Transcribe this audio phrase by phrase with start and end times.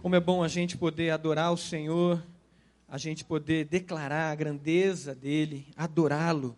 [0.00, 2.24] Como é bom a gente poder adorar o Senhor,
[2.88, 6.56] a gente poder declarar a grandeza dele, adorá-lo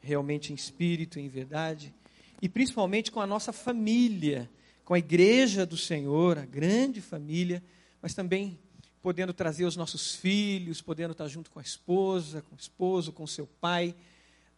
[0.00, 1.94] realmente em espírito, em verdade,
[2.40, 4.48] e principalmente com a nossa família,
[4.86, 7.62] com a igreja do Senhor, a grande família,
[8.00, 8.58] mas também
[9.02, 13.24] podendo trazer os nossos filhos, podendo estar junto com a esposa, com o esposo, com
[13.24, 13.94] o seu pai,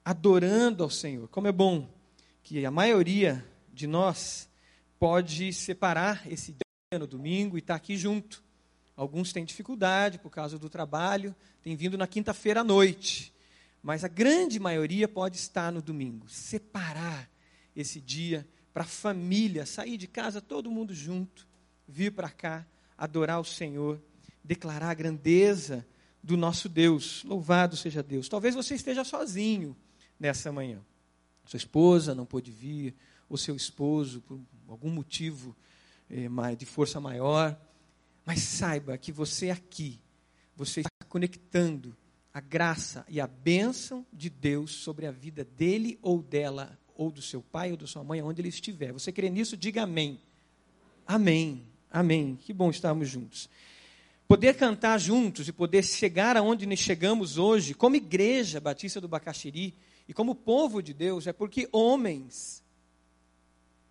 [0.04, 1.26] adorando ao Senhor.
[1.28, 1.88] Como é bom
[2.44, 3.44] que a maioria
[3.74, 4.48] de nós
[5.00, 8.42] pode separar esse dia no domingo e estar aqui junto.
[8.96, 11.32] Alguns têm dificuldade por causa do trabalho,
[11.62, 13.32] têm vindo na quinta-feira à noite.
[13.80, 16.28] Mas a grande maioria pode estar no domingo.
[16.28, 17.30] Separar
[17.76, 21.46] esse dia para a família, sair de casa todo mundo junto,
[21.86, 22.66] vir para cá,
[22.98, 24.02] adorar o Senhor,
[24.42, 25.86] declarar a grandeza
[26.20, 27.22] do nosso Deus.
[27.22, 28.28] Louvado seja Deus.
[28.28, 29.76] Talvez você esteja sozinho
[30.18, 30.80] nessa manhã.
[31.44, 32.96] Sua esposa não pôde vir,
[33.28, 35.54] ou seu esposo, por algum motivo
[36.56, 37.58] de força maior.
[38.24, 40.00] Mas saiba que você aqui,
[40.56, 41.96] você está conectando
[42.32, 47.20] a graça e a bênção de Deus sobre a vida dele ou dela, ou do
[47.20, 48.92] seu pai ou da sua mãe, onde ele estiver.
[48.92, 49.56] Você crê nisso?
[49.56, 50.20] Diga amém.
[51.06, 51.66] Amém.
[51.90, 52.36] Amém.
[52.36, 53.48] Que bom estarmos juntos.
[54.28, 59.74] Poder cantar juntos e poder chegar aonde chegamos hoje, como igreja Batista do Bacaxiri
[60.06, 62.62] e como povo de Deus, é porque homens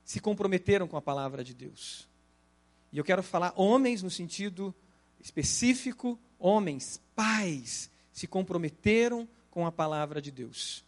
[0.06, 2.09] se comprometeram com a palavra de Deus.
[2.92, 4.74] E eu quero falar homens no sentido
[5.20, 10.84] específico, homens, pais, se comprometeram com a palavra de Deus.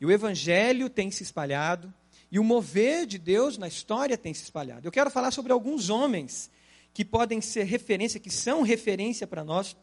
[0.00, 1.92] E o evangelho tem se espalhado,
[2.30, 4.86] e o mover de Deus na história tem se espalhado.
[4.86, 6.50] Eu quero falar sobre alguns homens
[6.92, 9.76] que podem ser referência, que são referência para nós,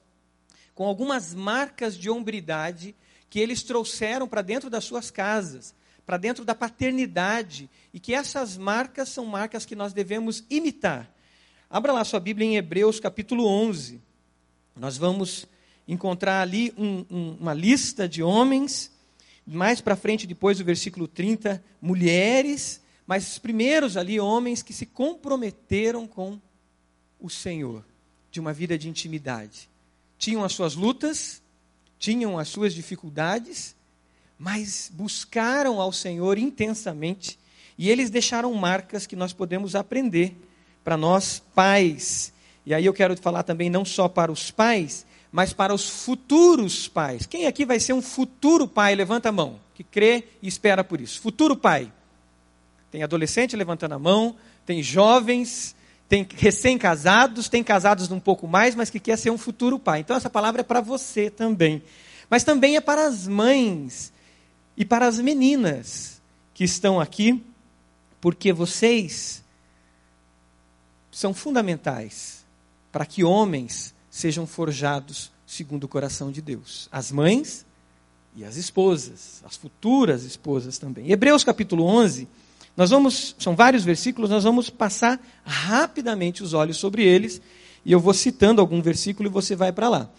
[0.73, 2.95] com algumas marcas de hombridade
[3.29, 5.73] que eles trouxeram para dentro das suas casas,
[6.05, 11.13] para dentro da paternidade, e que essas marcas são marcas que nós devemos imitar.
[11.73, 14.01] Abra lá sua Bíblia em Hebreus capítulo 11.
[14.75, 15.47] Nós vamos
[15.87, 18.91] encontrar ali um, um, uma lista de homens,
[19.47, 24.85] mais para frente, depois do versículo 30, mulheres, mas os primeiros ali, homens que se
[24.85, 26.37] comprometeram com
[27.17, 27.85] o Senhor,
[28.29, 29.69] de uma vida de intimidade.
[30.17, 31.41] Tinham as suas lutas,
[31.97, 33.77] tinham as suas dificuldades,
[34.37, 37.39] mas buscaram ao Senhor intensamente
[37.77, 40.35] e eles deixaram marcas que nós podemos aprender
[40.83, 42.33] para nós pais.
[42.65, 46.87] E aí eu quero falar também não só para os pais, mas para os futuros
[46.87, 47.25] pais.
[47.25, 48.95] Quem aqui vai ser um futuro pai?
[48.95, 51.21] Levanta a mão, que crê e espera por isso.
[51.21, 51.91] Futuro pai.
[52.91, 55.75] Tem adolescente levantando a mão, tem jovens,
[56.09, 60.01] tem recém-casados, tem casados um pouco mais, mas que quer ser um futuro pai.
[60.01, 61.81] Então essa palavra é para você também.
[62.29, 64.11] Mas também é para as mães
[64.75, 66.21] e para as meninas
[66.53, 67.41] que estão aqui,
[68.19, 69.40] porque vocês
[71.21, 72.43] são fundamentais
[72.91, 76.89] para que homens sejam forjados segundo o coração de Deus.
[76.91, 77.63] As mães
[78.35, 81.11] e as esposas, as futuras esposas também.
[81.11, 82.27] Hebreus capítulo 11,
[82.75, 87.39] nós vamos, são vários versículos, nós vamos passar rapidamente os olhos sobre eles,
[87.85, 90.09] e eu vou citando algum versículo e você vai para lá.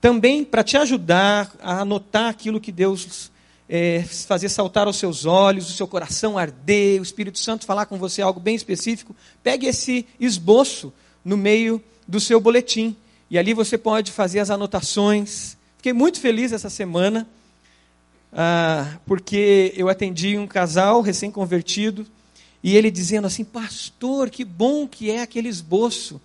[0.00, 3.30] Também para te ajudar a anotar aquilo que Deus
[3.68, 7.98] é, fazer saltar os seus olhos, o seu coração arder, o Espírito Santo falar com
[7.98, 10.92] você algo bem específico, pegue esse esboço
[11.24, 12.96] no meio do seu boletim.
[13.28, 15.56] E ali você pode fazer as anotações.
[15.76, 17.28] Fiquei muito feliz essa semana,
[18.32, 22.06] ah, porque eu atendi um casal recém-convertido,
[22.62, 26.20] e ele dizendo assim: Pastor, que bom que é aquele esboço.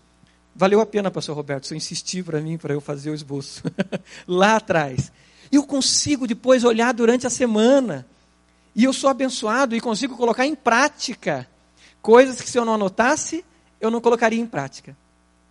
[0.55, 3.63] Valeu a pena, pastor Roberto, você insistiu para mim, para eu fazer o esboço.
[4.27, 5.11] Lá atrás.
[5.51, 8.05] Eu consigo depois olhar durante a semana.
[8.75, 11.47] E eu sou abençoado e consigo colocar em prática
[12.01, 13.43] coisas que se eu não anotasse,
[13.79, 14.95] eu não colocaria em prática.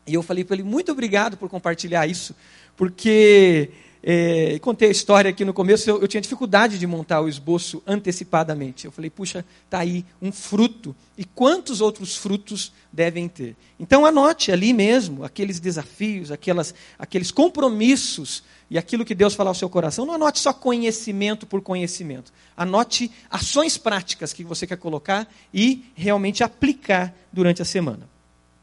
[0.06, 2.34] E eu falei para ele, muito obrigado por compartilhar isso,
[2.76, 3.70] porque
[4.02, 7.82] é, contei a história aqui no começo, eu, eu, tinha dificuldade de montar o esboço
[7.86, 8.86] antecipadamente.
[8.86, 10.96] Eu falei, puxa, está aí um fruto.
[11.18, 13.54] E quantos outros frutos devem ter?
[13.78, 19.54] Então anote ali mesmo aqueles desafios, aquelas, aqueles compromissos e aquilo que Deus falar ao
[19.54, 22.32] seu coração, não anote só conhecimento por conhecimento.
[22.56, 28.08] Anote ações práticas que você quer colocar e realmente aplicar durante a semana.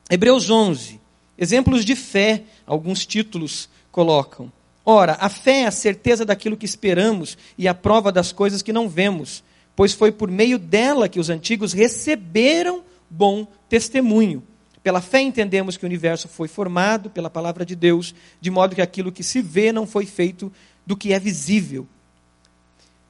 [0.09, 1.01] Hebreus 11.
[1.37, 4.51] Exemplos de fé, alguns títulos colocam.
[4.85, 8.71] Ora, a fé é a certeza daquilo que esperamos e a prova das coisas que
[8.71, 9.43] não vemos,
[9.75, 14.41] pois foi por meio dela que os antigos receberam bom testemunho.
[14.87, 18.81] Pela fé entendemos que o universo foi formado pela palavra de Deus, de modo que
[18.81, 20.49] aquilo que se vê não foi feito
[20.85, 21.85] do que é visível.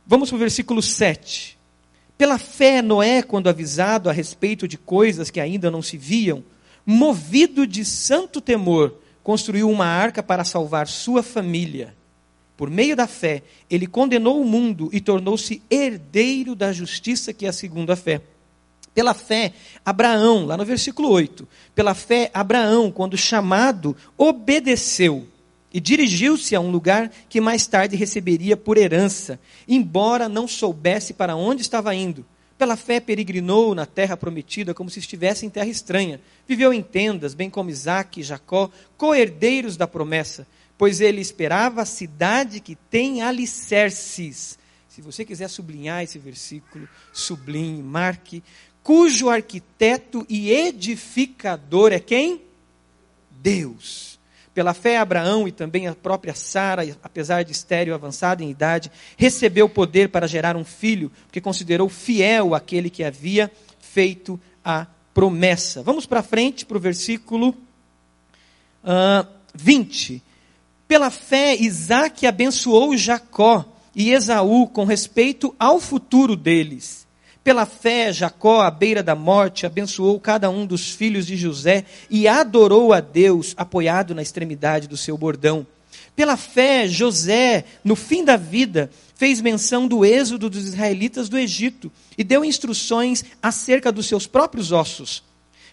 [0.03, 1.55] Vamos para o versículo 7.
[2.17, 6.43] Pela fé, Noé, quando avisado a respeito de coisas que ainda não se viam,
[6.83, 11.95] movido de santo temor, construiu uma arca para salvar sua família.
[12.57, 17.49] Por meio da fé, ele condenou o mundo e tornou-se herdeiro da justiça que é
[17.49, 18.23] a segunda fé.
[18.97, 19.53] Pela fé,
[19.85, 25.27] Abraão, lá no versículo 8, pela fé, Abraão, quando chamado, obedeceu
[25.71, 31.35] e dirigiu-se a um lugar que mais tarde receberia por herança, embora não soubesse para
[31.35, 32.25] onde estava indo.
[32.57, 36.19] Pela fé, peregrinou na terra prometida como se estivesse em terra estranha.
[36.47, 40.47] Viveu em tendas, bem como Isaac e Jacó, co-herdeiros da promessa
[40.77, 44.59] pois ele esperava a cidade que tem alicerces.
[44.87, 48.43] Se você quiser sublinhar esse versículo, sublinhe, marque,
[48.87, 52.41] cujo arquiteto e edificador é quem?
[53.29, 54.17] Deus.
[54.53, 59.67] Pela fé, Abraão e também a própria Sara, apesar de estéreo avançada em idade, recebeu
[59.67, 65.83] poder para gerar um filho, porque considerou fiel aquele que havia feito a promessa.
[65.83, 67.49] Vamos para frente para o versículo
[68.85, 70.23] uh, 20.
[70.87, 77.05] Pela fé, Isaac abençoou Jacó e Esaú com respeito ao futuro deles.
[77.47, 82.27] Pela fé, Jacó, à beira da morte, abençoou cada um dos filhos de José e
[82.27, 85.65] adorou a Deus, apoiado na extremidade do seu bordão.
[86.13, 91.89] Pela fé, José, no fim da vida, fez menção do êxodo dos israelitas do Egito
[92.17, 95.23] e deu instruções acerca dos seus próprios ossos.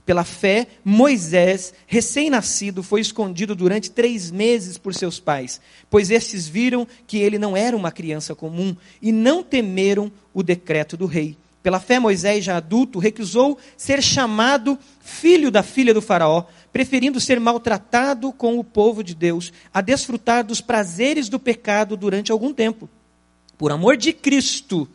[0.07, 5.61] Pela fé, Moisés, recém-nascido, foi escondido durante três meses por seus pais,
[5.91, 10.97] pois estes viram que ele não era uma criança comum e não temeram o decreto
[10.97, 11.37] do rei.
[11.65, 17.41] Pela fé, Moisés, já adulto, recusou ser chamado filho da filha do Faraó, preferindo ser
[17.41, 22.87] maltratado com o povo de Deus, a desfrutar dos prazeres do pecado durante algum tempo.
[23.57, 24.87] Por amor de Cristo,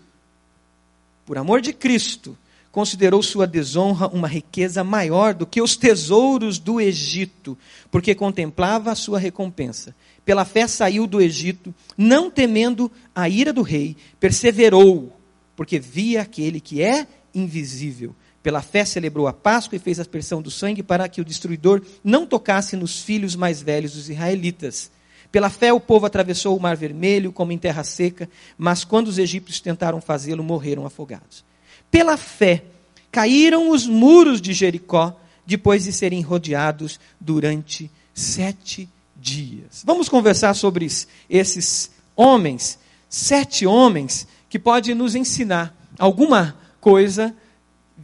[1.26, 2.38] por amor de Cristo,
[2.72, 7.58] considerou sua desonra uma riqueza maior do que os tesouros do Egito,
[7.90, 9.96] porque contemplava a sua recompensa.
[10.24, 15.19] Pela fé saiu do Egito, não temendo a ira do rei, perseverou,
[15.60, 18.16] porque via aquele que é invisível.
[18.42, 21.82] Pela fé celebrou a Páscoa e fez a aspersão do sangue para que o destruidor
[22.02, 24.90] não tocasse nos filhos mais velhos dos israelitas.
[25.30, 29.18] Pela fé o povo atravessou o mar vermelho como em terra seca, mas quando os
[29.18, 31.44] egípcios tentaram fazê-lo, morreram afogados.
[31.92, 32.64] Pela fé,
[33.12, 35.14] caíram os muros de Jericó
[35.46, 39.84] depois de serem rodeados durante sete dias.
[39.86, 40.88] Vamos conversar sobre
[41.30, 42.80] esses homens,
[43.10, 47.36] sete homens, que podem nos ensinar alguma coisa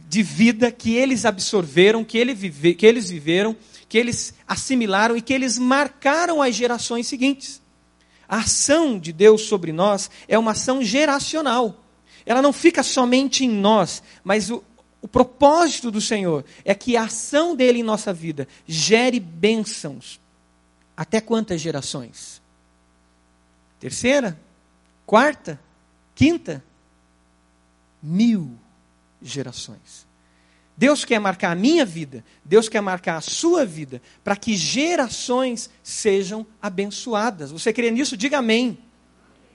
[0.08, 3.56] de vida que eles absorveram, que, ele vive, que eles viveram,
[3.88, 7.60] que eles assimilaram e que eles marcaram as gerações seguintes.
[8.28, 11.82] A ação de Deus sobre nós é uma ação geracional
[12.26, 14.62] ela não fica somente em nós, mas o,
[15.00, 20.20] o propósito do Senhor é que a ação dele em nossa vida gere bênçãos.
[20.96, 22.42] Até quantas gerações?
[23.78, 24.36] Terceira?
[25.06, 25.60] Quarta?
[26.16, 26.64] Quinta?
[28.02, 28.50] Mil
[29.22, 30.04] gerações.
[30.76, 35.70] Deus quer marcar a minha vida, Deus quer marcar a sua vida, para que gerações
[35.80, 37.52] sejam abençoadas.
[37.52, 38.16] Você crê nisso?
[38.16, 38.76] Diga amém.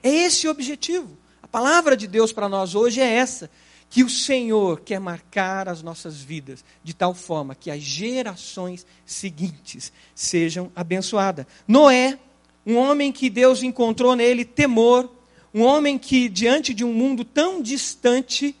[0.02, 1.18] É esse o objetivo
[1.52, 3.50] palavra de Deus para nós hoje é essa:
[3.90, 9.92] que o Senhor quer marcar as nossas vidas de tal forma que as gerações seguintes
[10.14, 11.46] sejam abençoadas.
[11.68, 12.18] Noé,
[12.66, 15.12] um homem que Deus encontrou nele temor,
[15.54, 18.56] um homem que, diante de um mundo tão distante,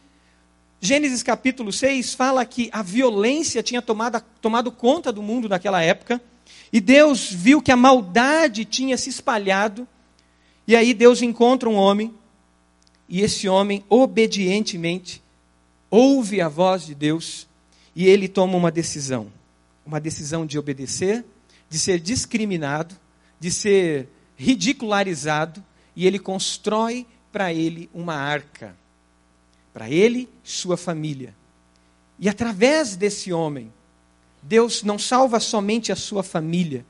[0.80, 6.20] Gênesis capítulo 6 fala que a violência tinha tomado, tomado conta do mundo naquela época,
[6.72, 9.86] e Deus viu que a maldade tinha se espalhado,
[10.66, 12.12] e aí Deus encontra um homem
[13.08, 15.22] e esse homem obedientemente
[15.90, 17.46] ouve a voz de Deus
[17.94, 19.30] e ele toma uma decisão.
[19.84, 21.24] Uma decisão de obedecer,
[21.68, 22.96] de ser discriminado,
[23.38, 25.62] de ser ridicularizado,
[25.94, 28.76] e ele constrói para ele uma arca.
[29.72, 31.34] Para ele, sua família.
[32.18, 33.72] E através desse homem,
[34.42, 36.84] Deus não salva somente a sua família,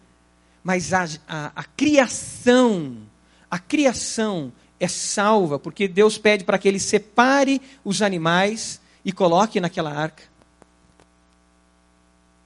[0.64, 2.98] mas a, a, a criação,
[3.50, 9.60] a criação é salva, porque Deus pede para que ele separe os animais e coloque
[9.60, 10.24] naquela arca.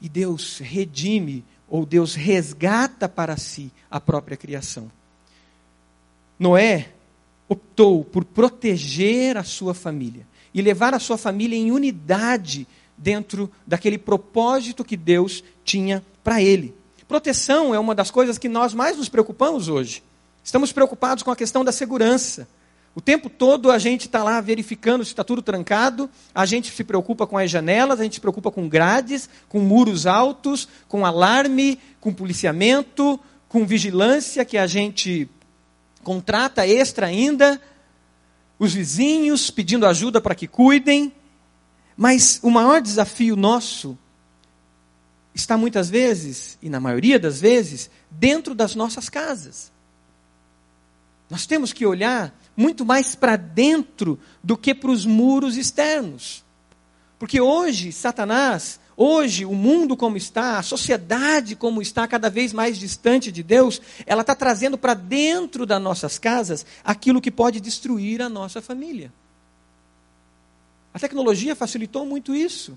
[0.01, 4.91] E Deus redime, ou Deus resgata para si a própria criação.
[6.39, 6.89] Noé
[7.49, 12.67] optou por proteger a sua família e levar a sua família em unidade
[12.97, 16.75] dentro daquele propósito que Deus tinha para ele.
[17.07, 20.03] Proteção é uma das coisas que nós mais nos preocupamos hoje.
[20.43, 22.49] Estamos preocupados com a questão da segurança.
[22.95, 26.83] O tempo todo a gente está lá verificando se está tudo trancado, a gente se
[26.83, 31.79] preocupa com as janelas, a gente se preocupa com grades, com muros altos, com alarme,
[32.01, 35.29] com policiamento, com vigilância que a gente
[36.07, 37.61] contrata extra ainda,
[38.61, 41.13] os vizinhos pedindo ajuda para que cuidem.
[41.97, 43.99] Mas o maior desafio nosso
[45.35, 49.73] está muitas vezes, e na maioria das vezes, dentro das nossas casas.
[51.29, 56.45] Nós temos que olhar muito mais para dentro do que para os muros externos.
[57.19, 62.79] Porque hoje, Satanás, hoje, o mundo como está, a sociedade como está, cada vez mais
[62.79, 68.23] distante de Deus, ela está trazendo para dentro das nossas casas aquilo que pode destruir
[68.23, 69.13] a nossa família.
[70.95, 72.77] A tecnologia facilitou muito isso.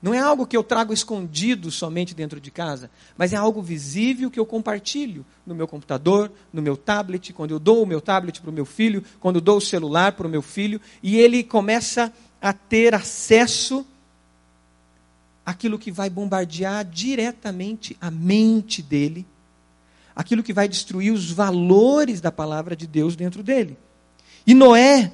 [0.00, 4.30] Não é algo que eu trago escondido somente dentro de casa, mas é algo visível
[4.30, 8.40] que eu compartilho no meu computador, no meu tablet, quando eu dou o meu tablet
[8.40, 11.42] para o meu filho, quando eu dou o celular para o meu filho, e ele
[11.42, 13.86] começa a ter acesso
[15.46, 19.24] àquilo que vai bombardear diretamente a mente dele,
[20.14, 23.78] aquilo que vai destruir os valores da palavra de Deus dentro dele.
[24.44, 25.12] E Noé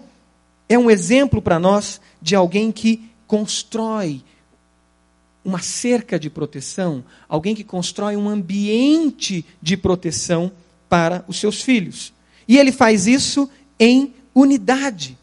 [0.68, 4.24] é um exemplo para nós de alguém que constrói
[5.44, 10.52] uma cerca de proteção, alguém que constrói um ambiente de proteção
[10.88, 12.12] para os seus filhos.
[12.46, 15.18] E ele faz isso em unidade.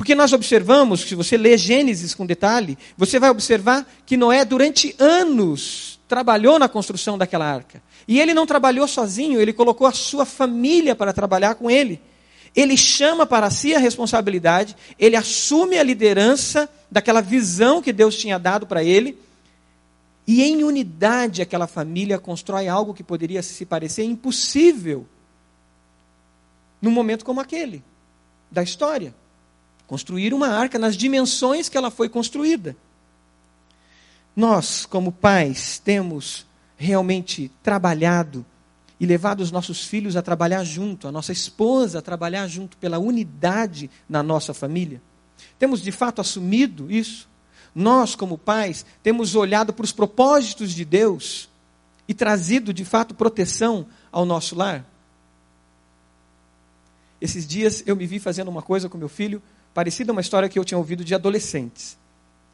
[0.00, 4.96] Porque nós observamos, se você lê Gênesis com detalhe, você vai observar que Noé, durante
[4.98, 7.82] anos, trabalhou na construção daquela arca.
[8.08, 12.00] E ele não trabalhou sozinho, ele colocou a sua família para trabalhar com ele.
[12.56, 18.38] Ele chama para si a responsabilidade, ele assume a liderança daquela visão que Deus tinha
[18.38, 19.18] dado para ele
[20.26, 25.06] e em unidade aquela família constrói algo que poderia se parecer impossível
[26.80, 27.84] num momento como aquele
[28.50, 29.19] da história.
[29.90, 32.76] Construir uma arca nas dimensões que ela foi construída.
[34.36, 38.46] Nós, como pais, temos realmente trabalhado
[39.00, 43.00] e levado os nossos filhos a trabalhar junto, a nossa esposa a trabalhar junto pela
[43.00, 45.02] unidade na nossa família.
[45.58, 47.28] Temos de fato assumido isso?
[47.74, 51.48] Nós, como pais, temos olhado para os propósitos de Deus
[52.06, 54.88] e trazido, de fato, proteção ao nosso lar?
[57.20, 59.42] Esses dias eu me vi fazendo uma coisa com meu filho,
[59.74, 61.96] parecida a uma história que eu tinha ouvido de adolescentes.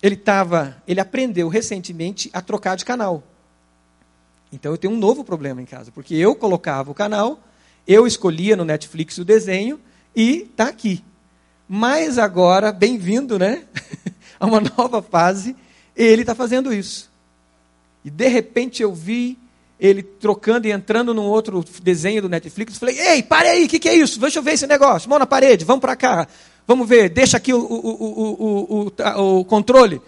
[0.02, 3.22] Ele estava, ele aprendeu recentemente a trocar de canal.
[4.52, 7.40] Então eu tenho um novo problema em casa, porque eu colocava o canal,
[7.86, 9.80] eu escolhia no Netflix o desenho
[10.14, 11.02] e está aqui.
[11.68, 13.64] Mas agora, bem-vindo, né?
[14.38, 15.56] a uma nova fase,
[15.96, 17.10] ele está fazendo isso.
[18.04, 19.38] E de repente eu vi
[19.78, 22.78] ele trocando e entrando num outro desenho do Netflix.
[22.78, 24.18] Falei, ei, pare aí, o que, que, é isso?
[24.18, 25.08] Deixa eu ver esse negócio.
[25.08, 26.28] Mão na parede, vamos para cá.
[26.66, 30.00] Vamos ver, deixa aqui o, o, o, o, controle.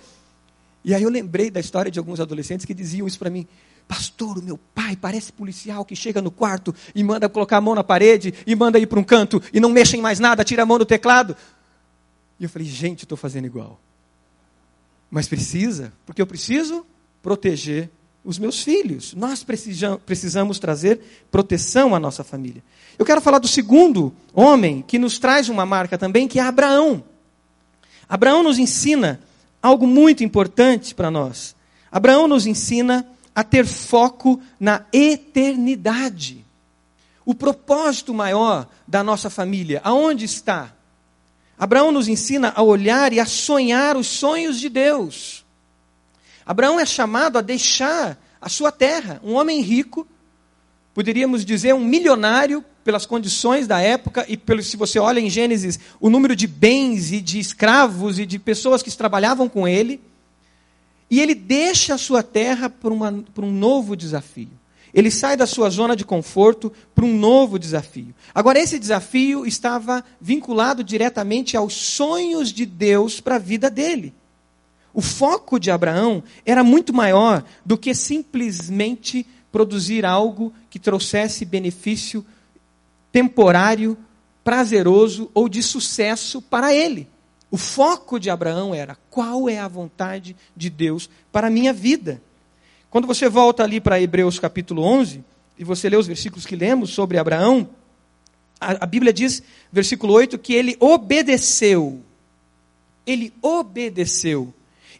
[0.84, 3.46] E aí eu lembrei da história de alguns adolescentes que diziam isso para mim.
[3.86, 7.74] Pastor, o meu pai parece policial que chega no quarto e manda colocar a mão
[7.74, 10.64] na parede e manda ir para um canto e não mexe em mais nada, tira
[10.64, 11.36] a mão do teclado.
[12.38, 13.80] E eu falei, gente, estou fazendo igual.
[15.10, 16.84] Mas precisa, porque eu preciso
[17.22, 17.90] proteger
[18.24, 19.14] os meus filhos.
[19.14, 22.62] Nós precisamos trazer proteção à nossa família.
[22.98, 27.02] Eu quero falar do segundo homem que nos traz uma marca também, que é Abraão.
[28.08, 29.20] Abraão nos ensina
[29.62, 31.54] algo muito importante para nós.
[31.90, 36.44] Abraão nos ensina a ter foco na eternidade.
[37.24, 40.72] O propósito maior da nossa família, aonde está?
[41.58, 45.44] Abraão nos ensina a olhar e a sonhar os sonhos de Deus.
[46.48, 50.08] Abraão é chamado a deixar a sua terra, um homem rico,
[50.94, 55.78] poderíamos dizer um milionário pelas condições da época e pelo se você olha em Gênesis,
[56.00, 60.00] o número de bens e de escravos e de pessoas que trabalhavam com ele,
[61.10, 62.90] e ele deixa a sua terra para,
[63.34, 64.48] para um novo desafio.
[64.94, 68.14] Ele sai da sua zona de conforto para um novo desafio.
[68.34, 74.14] Agora, esse desafio estava vinculado diretamente aos sonhos de Deus para a vida dele.
[74.92, 82.24] O foco de Abraão era muito maior do que simplesmente produzir algo que trouxesse benefício
[83.12, 83.96] temporário,
[84.42, 87.08] prazeroso ou de sucesso para ele.
[87.50, 92.20] O foco de Abraão era qual é a vontade de Deus para a minha vida.
[92.90, 95.24] Quando você volta ali para Hebreus capítulo 11,
[95.58, 97.68] e você lê os versículos que lemos sobre Abraão,
[98.60, 99.42] a, a Bíblia diz,
[99.72, 102.02] versículo 8, que ele obedeceu.
[103.06, 104.52] Ele obedeceu.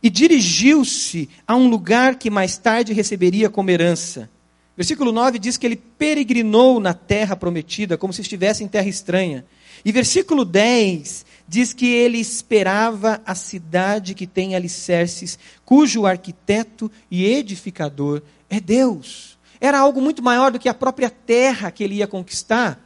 [0.02, 4.30] E dirigiu-se a um lugar que mais tarde receberia como herança.
[4.76, 9.44] Versículo 9 diz que ele peregrinou na terra prometida, como se estivesse em terra estranha.
[9.84, 17.24] E versículo 10 diz que ele esperava a cidade que tem alicerces, cujo arquiteto e
[17.24, 19.36] edificador é Deus.
[19.60, 22.78] Era algo muito maior do que a própria terra que ele ia conquistar,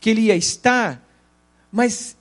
[0.00, 1.02] que ele ia estar,
[1.72, 2.16] mas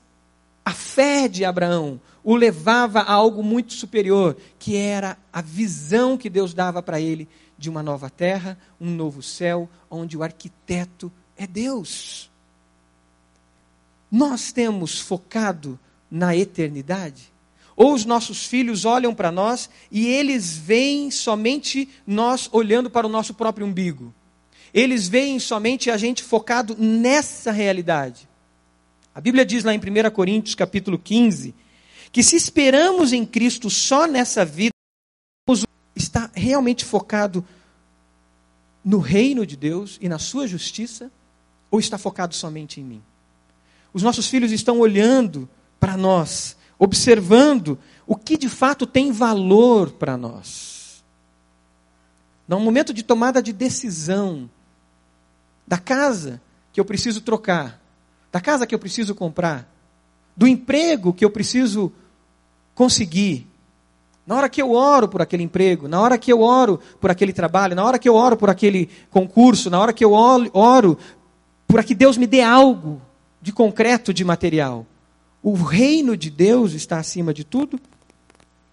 [0.63, 6.30] a fé de Abraão o levava a algo muito superior, que era a visão que
[6.30, 7.27] Deus dava para ele
[7.58, 12.30] de uma nova terra, um novo céu, onde o arquiteto é Deus.
[14.10, 17.34] Nós temos focado na eternidade?
[17.75, 23.10] Ou os nossos filhos olham para nós e eles veem somente nós olhando para o
[23.10, 24.13] nosso próprio umbigo?
[24.72, 28.27] Eles veem somente a gente focado nessa realidade.
[29.13, 31.53] A Bíblia diz lá em 1 Coríntios, capítulo 15,
[32.13, 34.72] que se esperamos em Cristo só nessa vida,
[35.96, 37.43] está realmente focado
[38.86, 41.12] no reino de Deus e na sua justiça,
[41.72, 43.03] ou está focado somente em mim?
[43.91, 50.15] Os nossos filhos estão olhando para nós, observando o que de fato tem valor para
[50.15, 51.03] nós.
[52.48, 54.48] Num momento de tomada de decisão,
[55.65, 56.39] da casa
[56.72, 57.82] que eu preciso trocar,
[58.32, 59.67] da casa que eu preciso comprar,
[60.38, 61.91] do emprego que eu preciso
[62.75, 63.48] conseguir,
[64.25, 67.34] na hora que eu oro por aquele emprego, na hora que eu oro por aquele
[67.34, 70.98] trabalho, na hora que eu oro por aquele concurso, na hora que eu oro
[71.68, 73.01] por que Deus me dê algo
[73.42, 74.86] de concreto, de material.
[75.42, 77.80] O reino de Deus está acima de tudo?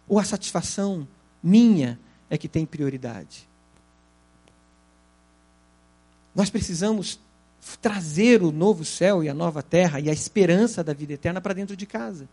[0.09, 1.07] Ou a satisfação
[1.43, 3.49] minha é que tem prioridade?
[6.35, 7.19] Nós precisamos
[7.83, 11.55] trazer o novo céu e a nova terra e a esperança da vida eterna para
[11.55, 12.29] dentro de casa.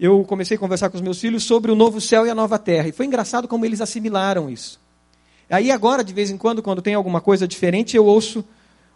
[0.00, 2.58] Eu comecei a conversar com os meus filhos sobre o novo céu e a nova
[2.58, 4.80] terra, e foi engraçado como eles assimilaram isso.
[5.50, 8.42] Aí agora, de vez em quando, quando tem alguma coisa diferente, eu ouço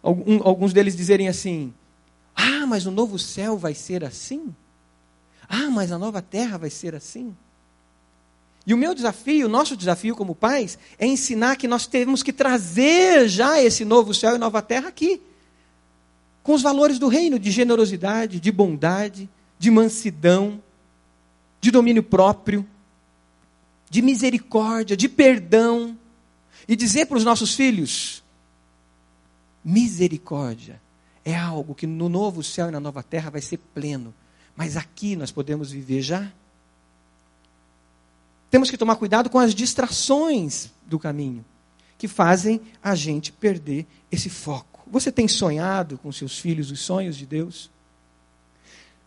[0.03, 1.75] alguns deles dizerem assim:
[2.35, 4.55] Ah, mas o novo céu vai ser assim?
[5.47, 7.37] Ah, mas a nova terra vai ser assim?
[8.67, 12.33] E o meu desafio, o nosso desafio como pais, é ensinar que nós temos que
[12.33, 15.21] trazer já esse novo céu e nova terra aqui.
[16.43, 19.29] Com os valores do reino de generosidade, de bondade,
[19.59, 20.63] de mansidão,
[21.65, 22.69] de domínio próprio,
[23.89, 25.99] de misericórdia, de perdão.
[26.69, 28.23] E dizer para os nossos filhos:
[29.65, 30.81] Misericórdia
[31.25, 34.15] é algo que no novo céu e na nova terra vai ser pleno,
[34.55, 36.31] mas aqui nós podemos viver já.
[38.51, 41.45] Temos que tomar cuidado com as distrações do caminho,
[41.97, 44.83] que fazem a gente perder esse foco.
[44.87, 47.71] Você tem sonhado com seus filhos os sonhos de Deus?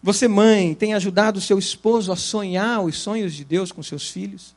[0.08, 4.10] Você, mãe, tem ajudado o seu esposo a sonhar os sonhos de Deus com seus
[4.10, 4.56] filhos?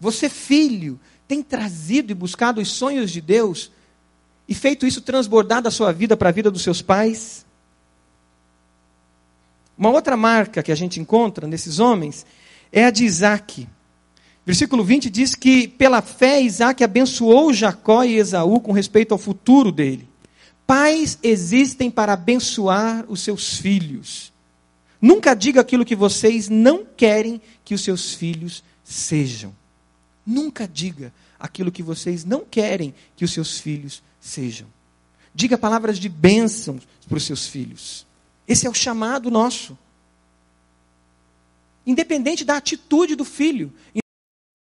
[0.00, 3.70] Você, filho, tem trazido e buscado os sonhos de Deus
[4.48, 7.46] e feito isso transbordar da sua vida para a vida dos seus pais?
[9.78, 12.26] Uma outra marca que a gente encontra nesses homens
[12.72, 13.68] é a de Isaac.
[14.44, 19.70] Versículo 20 diz que pela fé Isaac abençoou Jacó e Esaú com respeito ao futuro
[19.70, 20.08] dele.
[20.66, 24.31] Pais existem para abençoar os seus filhos.
[25.02, 29.52] Nunca diga aquilo que vocês não querem que os seus filhos sejam.
[30.24, 34.68] Nunca diga aquilo que vocês não querem que os seus filhos sejam.
[35.34, 38.06] Diga palavras de bênção para os seus filhos.
[38.46, 39.76] Esse é o chamado nosso.
[41.84, 44.00] Independente da atitude do filho, do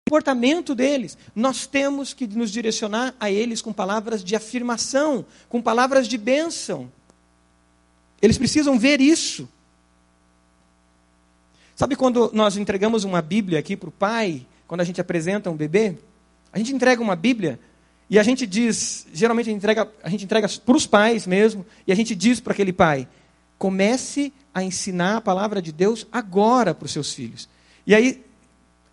[0.09, 6.09] comportamento deles, nós temos que nos direcionar a eles com palavras de afirmação, com palavras
[6.09, 6.91] de bênção.
[8.21, 9.47] Eles precisam ver isso.
[11.75, 15.55] Sabe quando nós entregamos uma Bíblia aqui para o pai, quando a gente apresenta um
[15.55, 15.97] bebê?
[16.53, 17.59] A gente entrega uma Bíblia
[18.09, 21.65] e a gente diz, geralmente a gente entrega, a gente entrega para os pais mesmo,
[21.85, 23.07] e a gente diz para aquele pai:
[23.57, 27.49] comece a ensinar a palavra de Deus agora para os seus filhos.
[27.85, 28.23] E aí,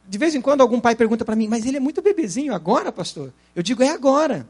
[0.08, 2.90] de vez em quando, algum pai pergunta para mim: mas ele é muito bebezinho agora,
[2.90, 3.32] pastor?
[3.54, 4.48] Eu digo: é agora.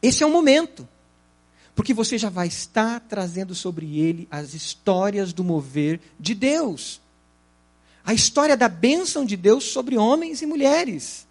[0.00, 0.88] Esse é o momento.
[1.74, 7.02] Porque você já vai estar trazendo sobre ele as histórias do mover de Deus.
[8.06, 11.26] A história da bênção de Deus sobre homens e mulheres.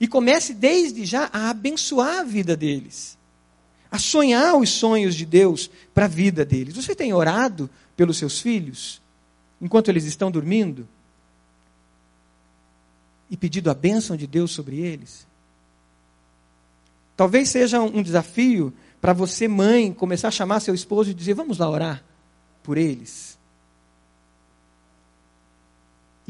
[0.00, 3.16] E comece desde já a abençoar a vida deles.
[3.88, 6.74] A sonhar os sonhos de Deus para a vida deles.
[6.74, 9.00] Você tem orado pelos seus filhos?
[9.60, 10.88] Enquanto eles estão dormindo?
[13.30, 15.24] E pedido a bênção de Deus sobre eles?
[17.16, 21.58] Talvez seja um desafio para você, mãe, começar a chamar seu esposo e dizer: Vamos
[21.58, 22.02] lá orar
[22.62, 23.38] por eles.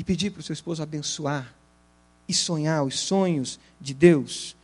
[0.01, 1.55] E pedir para o seu esposo abençoar
[2.27, 4.57] e sonhar os sonhos de Deus?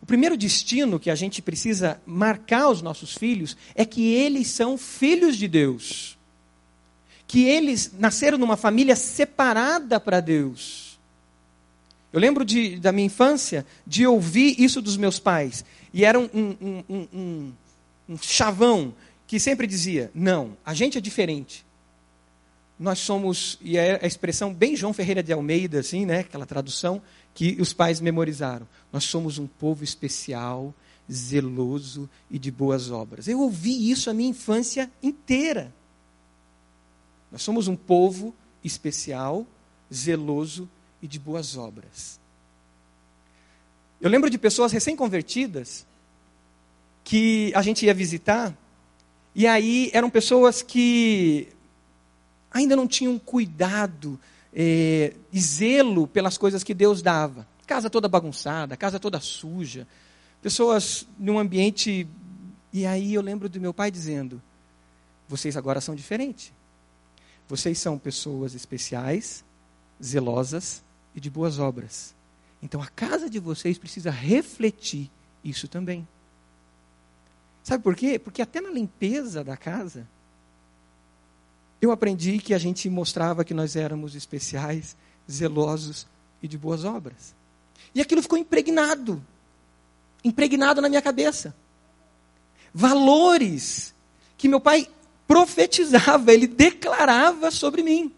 [0.00, 4.78] O primeiro destino que a gente precisa marcar aos nossos filhos é que eles são
[4.78, 6.16] filhos de Deus.
[7.26, 10.98] Que eles nasceram numa família separada para Deus.
[12.10, 15.62] Eu lembro de, da minha infância de ouvir isso dos meus pais.
[15.92, 17.52] E era um, um, um, um,
[18.08, 18.94] um chavão
[19.26, 21.66] que sempre dizia: não, a gente é diferente.
[22.78, 27.00] Nós somos, e é a expressão bem João Ferreira de Almeida, assim, né, aquela tradução
[27.32, 28.66] que os pais memorizaram.
[28.92, 30.74] Nós somos um povo especial,
[31.10, 33.28] zeloso e de boas obras.
[33.28, 35.72] Eu ouvi isso a minha infância inteira.
[37.30, 39.46] Nós somos um povo especial,
[39.92, 40.68] zeloso
[41.02, 42.18] e de boas obras.
[44.00, 45.86] Eu lembro de pessoas recém-convertidas
[47.02, 48.56] que a gente ia visitar
[49.34, 51.48] e aí eram pessoas que
[52.54, 54.18] ainda não tinham cuidado
[54.54, 57.46] eh, e zelo pelas coisas que Deus dava.
[57.66, 59.86] Casa toda bagunçada, casa toda suja,
[60.40, 62.06] pessoas num ambiente.
[62.72, 64.40] E aí eu lembro do meu pai dizendo:
[65.28, 66.52] vocês agora são diferentes.
[67.48, 69.44] Vocês são pessoas especiais,
[70.02, 70.82] zelosas
[71.14, 72.14] e de boas obras.
[72.62, 75.10] Então a casa de vocês precisa refletir
[75.42, 76.06] isso também.
[77.62, 78.18] Sabe por quê?
[78.18, 80.06] Porque até na limpeza da casa,
[81.80, 84.96] eu aprendi que a gente mostrava que nós éramos especiais,
[85.30, 86.06] zelosos
[86.42, 87.34] e de boas obras.
[87.94, 89.22] E aquilo ficou impregnado
[90.24, 91.54] impregnado na minha cabeça.
[92.72, 93.94] Valores
[94.38, 94.88] que meu pai
[95.26, 98.10] profetizava, ele declarava sobre mim.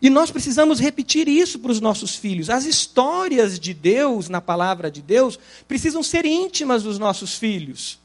[0.00, 2.48] E nós precisamos repetir isso para os nossos filhos.
[2.48, 7.98] As histórias de Deus, na palavra de Deus, precisam ser íntimas dos nossos filhos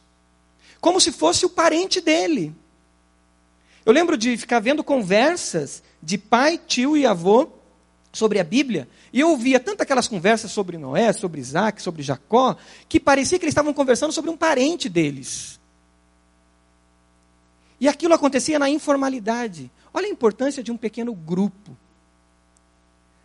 [0.82, 2.54] como se fosse o parente dele.
[3.86, 7.50] Eu lembro de ficar vendo conversas de pai, tio e avô
[8.14, 12.58] sobre a Bíblia, e eu ouvia tanto aquelas conversas sobre Noé, sobre Isaac, sobre Jacó,
[12.88, 15.60] que parecia que eles estavam conversando sobre um parente deles.
[17.80, 19.72] E aquilo acontecia na informalidade.
[19.94, 21.76] Olha a importância de um pequeno grupo.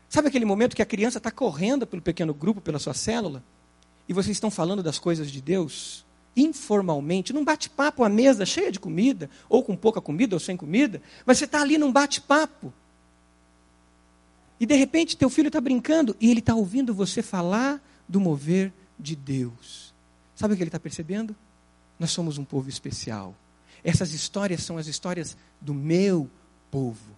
[0.09, 3.42] Sabe aquele momento que a criança está correndo pelo pequeno grupo, pela sua célula,
[4.09, 6.06] e vocês estão falando das coisas de Deus?
[6.37, 11.01] Informalmente, num bate-papo à mesa cheia de comida, ou com pouca comida ou sem comida,
[11.25, 12.72] mas você está ali num bate-papo.
[14.61, 18.72] E de repente teu filho está brincando e ele está ouvindo você falar do mover
[18.99, 19.94] de Deus.
[20.35, 21.35] Sabe o que ele está percebendo?
[21.99, 23.35] Nós somos um povo especial.
[23.83, 26.29] Essas histórias são as histórias do meu
[26.70, 27.16] povo.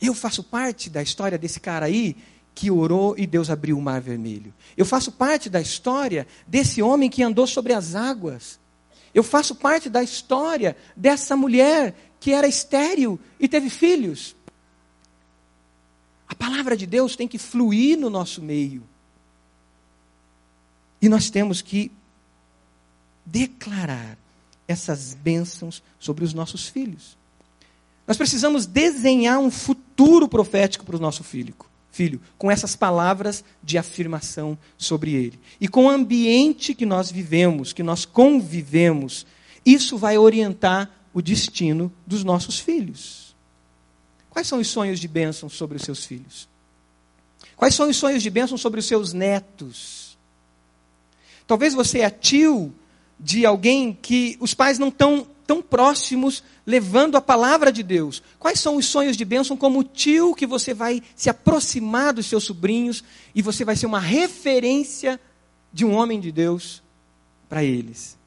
[0.00, 2.16] Eu faço parte da história desse cara aí
[2.58, 4.52] que orou e Deus abriu o mar vermelho.
[4.76, 8.58] Eu faço parte da história desse homem que andou sobre as águas.
[9.14, 14.34] Eu faço parte da história dessa mulher que era estéril e teve filhos.
[16.26, 18.82] A palavra de Deus tem que fluir no nosso meio.
[21.00, 21.92] E nós temos que
[23.24, 24.18] declarar
[24.66, 27.16] essas bênçãos sobre os nossos filhos.
[28.04, 31.54] Nós precisamos desenhar um futuro profético para o nosso filho
[31.90, 35.38] filho, com essas palavras de afirmação sobre ele.
[35.60, 39.26] E com o ambiente que nós vivemos, que nós convivemos,
[39.64, 43.34] isso vai orientar o destino dos nossos filhos.
[44.30, 46.48] Quais são os sonhos de bênção sobre os seus filhos?
[47.56, 50.16] Quais são os sonhos de bênção sobre os seus netos?
[51.46, 52.72] Talvez você é tio
[53.18, 58.22] de alguém que os pais não estão tão próximos, levando a palavra de Deus.
[58.38, 62.44] Quais são os sonhos de bênção como tio que você vai se aproximar dos seus
[62.44, 63.02] sobrinhos
[63.34, 65.18] e você vai ser uma referência
[65.72, 66.82] de um homem de Deus
[67.48, 68.18] para eles?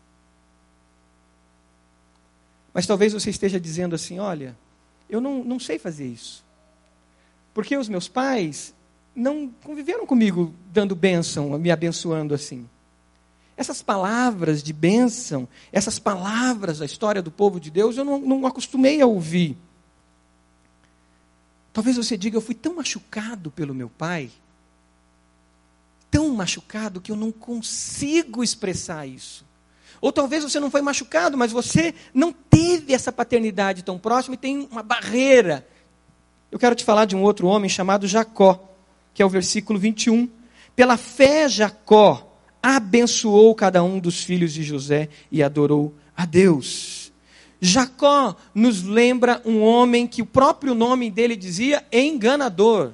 [2.73, 4.57] Mas talvez você esteja dizendo assim: olha,
[5.07, 6.43] eu não, não sei fazer isso.
[7.53, 8.73] Porque os meus pais
[9.15, 12.67] não conviveram comigo dando bênção, me abençoando assim.
[13.61, 18.47] Essas palavras de bênção, essas palavras da história do povo de Deus, eu não, não
[18.47, 19.55] acostumei a ouvir.
[21.71, 24.31] Talvez você diga, eu fui tão machucado pelo meu pai,
[26.09, 29.45] tão machucado que eu não consigo expressar isso.
[30.01, 34.39] Ou talvez você não foi machucado, mas você não teve essa paternidade tão próxima e
[34.39, 35.67] tem uma barreira.
[36.51, 38.59] Eu quero te falar de um outro homem chamado Jacó,
[39.13, 40.27] que é o versículo 21.
[40.75, 42.30] Pela fé, Jacó
[42.61, 47.11] abençoou cada um dos filhos de José e adorou a Deus.
[47.59, 52.93] Jacó nos lembra um homem que o próprio nome dele dizia enganador,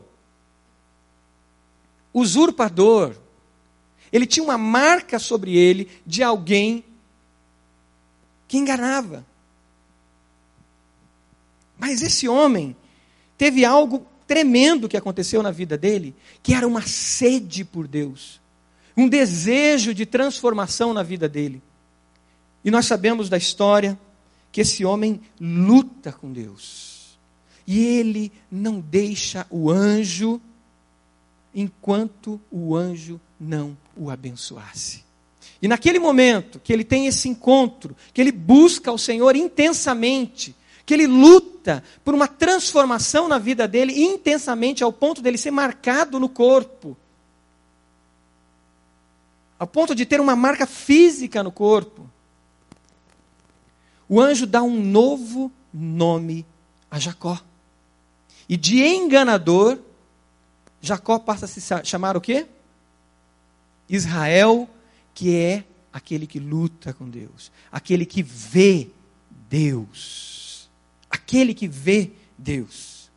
[2.13, 3.15] usurpador.
[4.11, 6.83] Ele tinha uma marca sobre ele de alguém
[8.47, 9.25] que enganava.
[11.77, 12.75] Mas esse homem
[13.37, 18.41] teve algo tremendo que aconteceu na vida dele, que era uma sede por Deus,
[18.97, 21.61] um desejo de transformação na vida dele.
[22.65, 23.97] E nós sabemos da história
[24.51, 27.17] que esse homem luta com Deus.
[27.67, 30.41] E ele não deixa o anjo
[31.53, 35.05] enquanto o anjo não o abençoasse.
[35.61, 40.55] E naquele momento que ele tem esse encontro, que ele busca o Senhor intensamente,
[40.85, 46.19] que ele luta por uma transformação na vida dele intensamente, ao ponto dele ser marcado
[46.19, 46.97] no corpo,
[49.59, 52.09] ao ponto de ter uma marca física no corpo.
[54.07, 56.45] O anjo dá um novo nome
[56.89, 57.39] a Jacó.
[58.47, 59.79] E de enganador,
[60.81, 62.47] Jacó passa a se chamar o quê?
[63.89, 64.69] Israel,
[65.13, 68.89] que é aquele que luta com Deus, aquele que vê
[69.49, 70.37] Deus
[71.09, 73.09] aquele que vê Deus.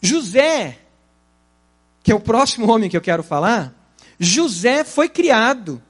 [0.00, 0.78] José,
[2.02, 3.74] que é o próximo homem que eu quero falar,
[4.18, 5.82] José foi criado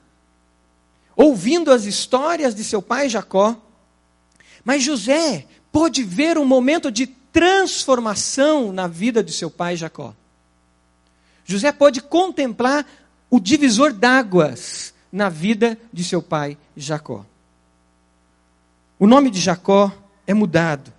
[1.15, 3.57] ouvindo as histórias de seu pai Jacó,
[4.63, 10.13] mas José pôde ver um momento de transformação na vida de seu pai Jacó.
[11.43, 12.85] José pôde contemplar
[13.29, 17.25] o divisor d'águas na vida de seu pai Jacó.
[18.99, 19.91] O nome de Jacó
[20.27, 20.93] é mudado.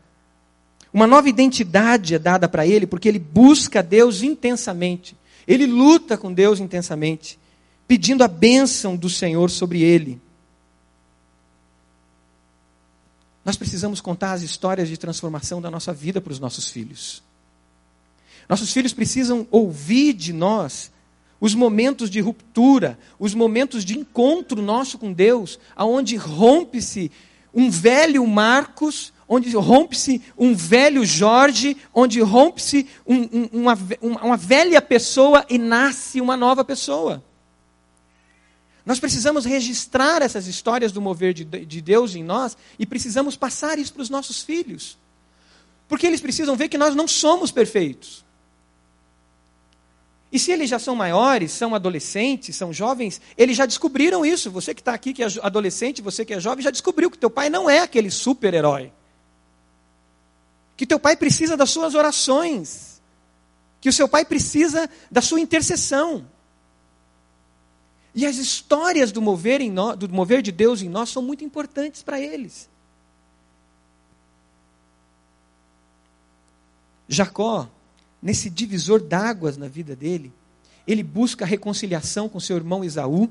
[0.92, 5.16] Uma nova identidade é dada para ele, porque ele busca Deus intensamente.
[5.46, 7.38] Ele luta com Deus intensamente,
[7.86, 10.20] pedindo a bênção do Senhor sobre ele.
[13.44, 17.22] Nós precisamos contar as histórias de transformação da nossa vida para os nossos filhos.
[18.48, 20.92] Nossos filhos precisam ouvir de nós
[21.40, 27.10] os momentos de ruptura, os momentos de encontro nosso com Deus, aonde rompe-se
[27.54, 34.82] um velho Marcos onde rompe-se um velho Jorge, onde rompe-se um, um, uma, uma velha
[34.82, 37.22] pessoa e nasce uma nova pessoa.
[38.84, 43.78] Nós precisamos registrar essas histórias do mover de, de Deus em nós e precisamos passar
[43.78, 44.98] isso para os nossos filhos.
[45.86, 48.24] Porque eles precisam ver que nós não somos perfeitos.
[50.32, 54.50] E se eles já são maiores, são adolescentes, são jovens, eles já descobriram isso.
[54.50, 57.30] Você que está aqui, que é adolescente, você que é jovem, já descobriu que teu
[57.30, 58.92] pai não é aquele super-herói
[60.80, 63.02] que teu pai precisa das suas orações,
[63.82, 66.26] que o seu pai precisa da sua intercessão.
[68.14, 72.02] E as histórias do mover, em do mover de Deus em nós são muito importantes
[72.02, 72.66] para eles.
[77.06, 77.68] Jacó,
[78.22, 80.32] nesse divisor d'águas na vida dele,
[80.86, 83.30] ele busca a reconciliação com seu irmão Esaú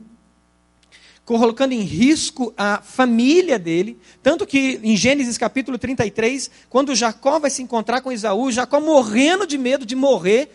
[1.38, 4.00] colocando em risco a família dele.
[4.24, 9.46] Tanto que em Gênesis capítulo 33, quando Jacó vai se encontrar com Esaú, Jacó morrendo
[9.46, 10.50] de medo de morrer,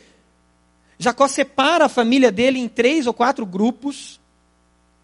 [0.98, 4.20] Jacó separa a família dele em três ou quatro grupos.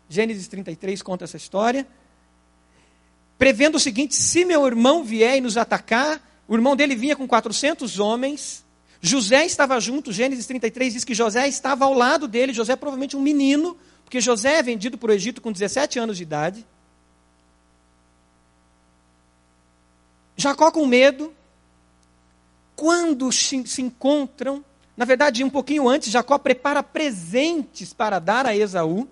[0.08, 1.86] Gênesis 33 conta essa história.
[3.38, 7.28] Prevendo o seguinte: se meu irmão vier e nos atacar, o irmão dele vinha com
[7.28, 8.64] 400 homens.
[9.00, 13.16] José estava junto, Gênesis 33 diz que José estava ao lado dele, José é provavelmente
[13.16, 13.76] um menino,
[14.10, 16.66] porque José é vendido para o Egito com 17 anos de idade.
[20.36, 21.32] Jacó com medo.
[22.74, 24.64] Quando se encontram,
[24.96, 29.06] na verdade, um pouquinho antes, Jacó prepara presentes para dar a Esaú.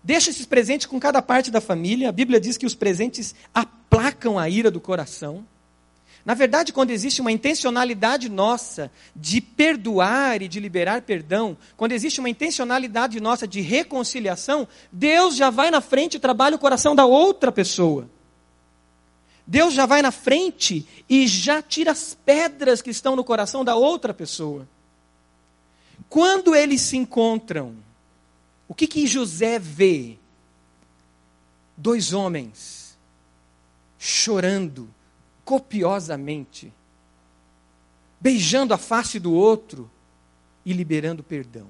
[0.00, 2.10] Deixa esses presentes com cada parte da família.
[2.10, 5.44] A Bíblia diz que os presentes aplacam a ira do coração.
[6.24, 12.18] Na verdade, quando existe uma intencionalidade nossa de perdoar e de liberar perdão, quando existe
[12.18, 17.04] uma intencionalidade nossa de reconciliação, Deus já vai na frente e trabalha o coração da
[17.04, 18.08] outra pessoa.
[19.46, 23.76] Deus já vai na frente e já tira as pedras que estão no coração da
[23.76, 24.66] outra pessoa.
[26.08, 27.76] Quando eles se encontram,
[28.66, 30.16] o que que José vê?
[31.76, 32.96] Dois homens
[33.98, 34.88] chorando
[35.44, 36.72] copiosamente,
[38.20, 39.90] beijando a face do outro
[40.64, 41.66] e liberando perdão.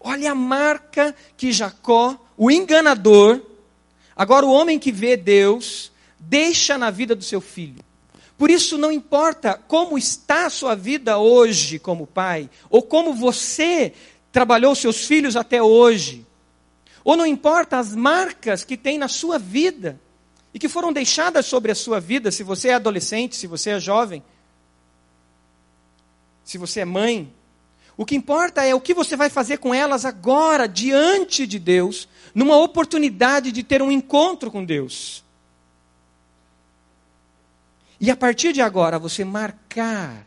[0.00, 3.40] Olha a marca que Jacó, o enganador,
[4.14, 7.82] agora o homem que vê Deus, deixa na vida do seu filho.
[8.36, 13.92] Por isso, não importa como está a sua vida hoje como pai, ou como você
[14.30, 16.24] trabalhou seus filhos até hoje,
[17.02, 19.98] ou não importa as marcas que tem na sua vida,
[20.52, 23.80] e que foram deixadas sobre a sua vida, se você é adolescente, se você é
[23.80, 24.22] jovem,
[26.44, 27.32] se você é mãe.
[27.96, 32.08] O que importa é o que você vai fazer com elas agora, diante de Deus,
[32.34, 35.24] numa oportunidade de ter um encontro com Deus.
[38.00, 40.26] E a partir de agora você marcar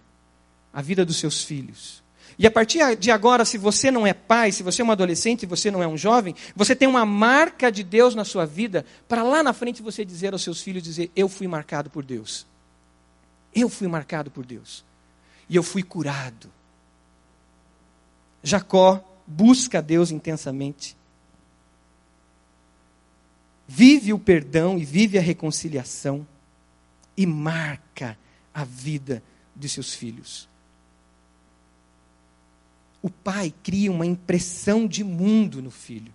[0.74, 2.01] a vida dos seus filhos.
[2.42, 5.42] E a partir de agora, se você não é pai, se você é um adolescente,
[5.42, 8.84] se você não é um jovem, você tem uma marca de Deus na sua vida,
[9.08, 12.48] para lá na frente você dizer aos seus filhos, dizer, eu fui marcado por Deus.
[13.54, 14.84] Eu fui marcado por Deus.
[15.48, 16.52] E eu fui curado.
[18.42, 20.98] Jacó busca a Deus intensamente.
[23.68, 26.26] Vive o perdão e vive a reconciliação.
[27.16, 28.18] E marca
[28.52, 29.22] a vida
[29.56, 30.50] de seus filhos
[33.02, 36.14] o pai cria uma impressão de mundo no filho.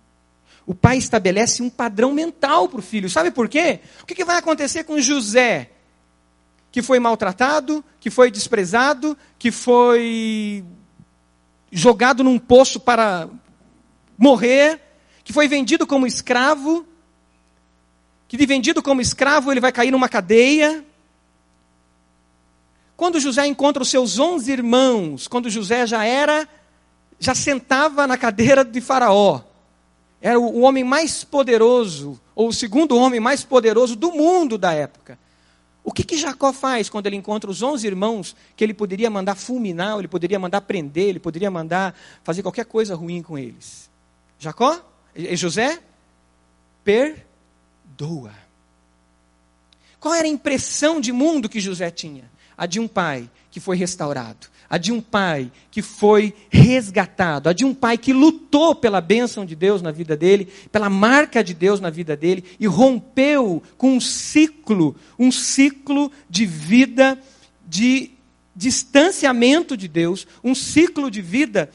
[0.65, 3.09] O pai estabelece um padrão mental para o filho.
[3.09, 3.79] Sabe por quê?
[4.01, 5.71] O que, vai acontecer com José,
[6.71, 10.63] que foi maltratado, que foi desprezado, que foi
[11.71, 13.29] jogado num poço para
[14.17, 14.81] morrer,
[15.23, 16.85] que foi vendido como escravo,
[18.27, 20.85] que de vendido como escravo ele vai cair numa cadeia.
[22.95, 26.47] Quando José encontra os seus onze irmãos, quando José já era
[27.19, 29.41] já sentava na cadeira de Faraó.
[30.21, 35.17] Era o homem mais poderoso, ou o segundo homem mais poderoso do mundo da época.
[35.83, 39.35] O que, que Jacó faz quando ele encontra os onze irmãos que ele poderia mandar
[39.35, 43.89] fulminar, ele poderia mandar prender, ele poderia mandar fazer qualquer coisa ruim com eles?
[44.37, 44.81] Jacó?
[45.15, 45.79] E José?
[46.83, 48.33] Perdoa.
[49.99, 52.29] Qual era a impressão de mundo que José tinha?
[52.57, 57.53] A de um pai que foi restaurado, a de um pai que foi resgatado, a
[57.53, 61.53] de um pai que lutou pela bênção de Deus na vida dele, pela marca de
[61.53, 67.17] Deus na vida dele e rompeu com um ciclo, um ciclo de vida
[67.65, 68.11] de
[68.55, 71.69] distanciamento de Deus, um ciclo de vida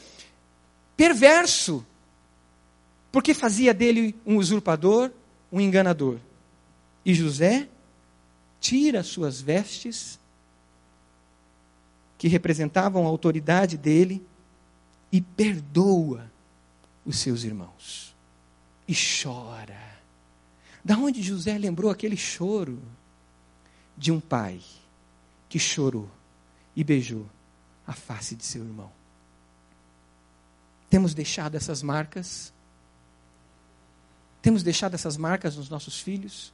[0.95, 1.85] perverso,
[3.11, 5.09] porque fazia dele um usurpador,
[5.51, 6.17] um enganador.
[7.05, 7.67] E José
[8.59, 10.19] tira suas vestes
[12.23, 14.25] que representavam a autoridade dele
[15.11, 16.31] e perdoa
[17.05, 18.15] os seus irmãos.
[18.87, 19.99] E chora.
[20.81, 22.81] Da onde José lembrou aquele choro?
[23.97, 24.61] De um pai
[25.49, 26.09] que chorou
[26.73, 27.29] e beijou
[27.85, 28.89] a face de seu irmão.
[30.89, 32.53] Temos deixado essas marcas?
[34.41, 36.53] Temos deixado essas marcas nos nossos filhos?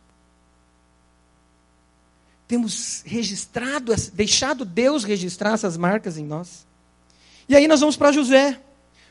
[2.49, 6.65] Temos registrado, deixado Deus registrar essas marcas em nós.
[7.47, 8.59] E aí nós vamos para José.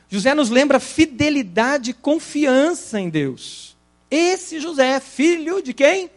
[0.09, 3.77] José nos lembra fidelidade e confiança em Deus.
[4.11, 6.11] Esse José, filho de quem?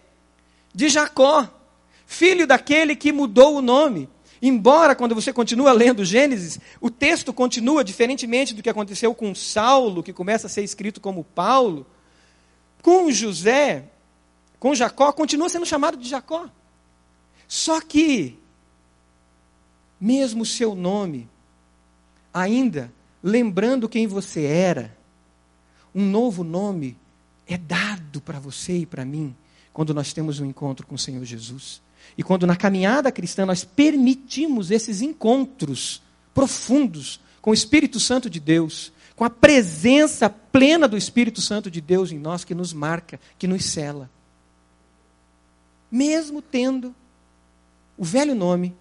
[0.74, 1.48] De Jacó.
[2.04, 4.08] Filho daquele que mudou o nome.
[4.42, 10.02] Embora, quando você continua lendo Gênesis, o texto continua, diferentemente do que aconteceu com Saulo,
[10.02, 11.86] que começa a ser escrito como Paulo,
[12.82, 13.84] com José,
[14.58, 16.50] com Jacó, continua sendo chamado de Jacó.
[17.52, 18.38] Só que,
[20.00, 21.28] mesmo o seu nome,
[22.32, 22.90] ainda
[23.22, 24.96] lembrando quem você era,
[25.94, 26.96] um novo nome
[27.46, 29.36] é dado para você e para mim
[29.70, 31.82] quando nós temos um encontro com o Senhor Jesus.
[32.16, 38.40] E quando na caminhada cristã nós permitimos esses encontros profundos com o Espírito Santo de
[38.40, 43.20] Deus, com a presença plena do Espírito Santo de Deus em nós que nos marca,
[43.38, 44.10] que nos cela.
[45.90, 46.94] Mesmo tendo
[48.02, 48.74] o velho nome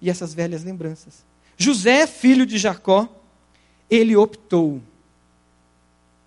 [0.00, 1.26] e essas velhas lembranças.
[1.58, 3.06] José, filho de Jacó,
[3.90, 4.80] ele optou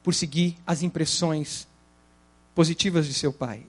[0.03, 1.67] por seguir as impressões
[2.53, 3.63] positivas de seu pai.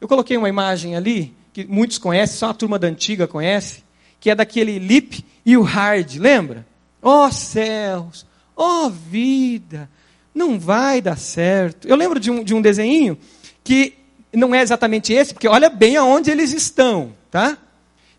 [0.00, 3.84] Eu coloquei uma imagem ali, que muitos conhecem, só a turma da antiga conhece,
[4.18, 6.66] que é daquele Lip e o Hard, lembra?
[7.02, 8.24] Ó oh, céus,
[8.56, 9.90] ó oh, vida,
[10.34, 11.86] não vai dar certo.
[11.86, 13.18] Eu lembro de um, de um desenho
[13.62, 13.92] que
[14.32, 17.58] não é exatamente esse, porque olha bem aonde eles estão, tá?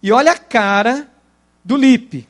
[0.03, 1.09] E olha a cara
[1.63, 2.27] do Lipe,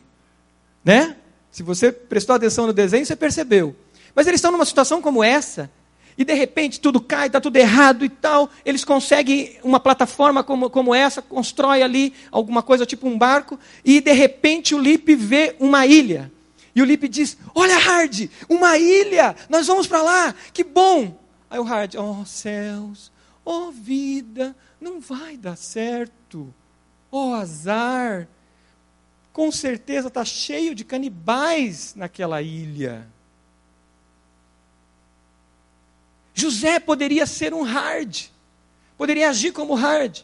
[0.86, 1.18] né?
[1.50, 3.76] Se você prestou atenção no desenho, você percebeu.
[4.14, 5.72] Mas eles estão numa situação como essa,
[6.16, 8.48] e de repente tudo cai, está tudo errado e tal.
[8.64, 14.00] Eles conseguem uma plataforma como, como essa, constrói ali alguma coisa tipo um barco, e
[14.00, 16.32] de repente o Lipe vê uma ilha.
[16.76, 21.20] E o Lipe diz: Olha, Hard, uma ilha, nós vamos para lá, que bom.
[21.50, 23.12] Aí o Hard, oh céus,
[23.44, 26.54] oh vida, não vai dar certo.
[27.16, 28.28] Oh, azar!
[29.32, 33.08] Com certeza está cheio de canibais naquela ilha.
[36.34, 38.18] José poderia ser um hard,
[38.98, 40.22] poderia agir como hard,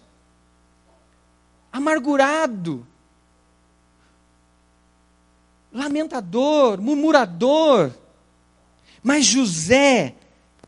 [1.71, 2.87] amargurado,
[5.71, 7.91] lamentador, murmurador.
[9.03, 10.15] Mas José,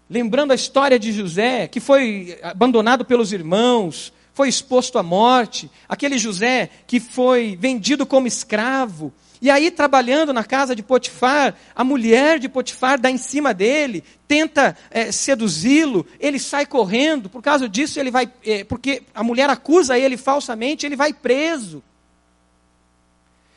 [0.08, 6.18] lembrando a história de José, que foi abandonado pelos irmãos, foi exposto à morte, aquele
[6.18, 12.38] José que foi vendido como escravo, e aí, trabalhando na casa de Potifar, a mulher
[12.38, 18.00] de Potifar dá em cima dele, tenta é, seduzi-lo, ele sai correndo, por causa disso
[18.00, 21.82] ele vai, é, porque a mulher acusa ele falsamente, ele vai preso.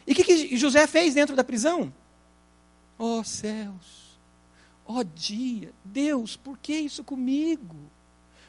[0.06, 1.92] E o que, que José fez dentro da prisão?
[2.98, 4.18] Oh, céus,
[4.86, 7.76] oh, dia, Deus, por que isso comigo?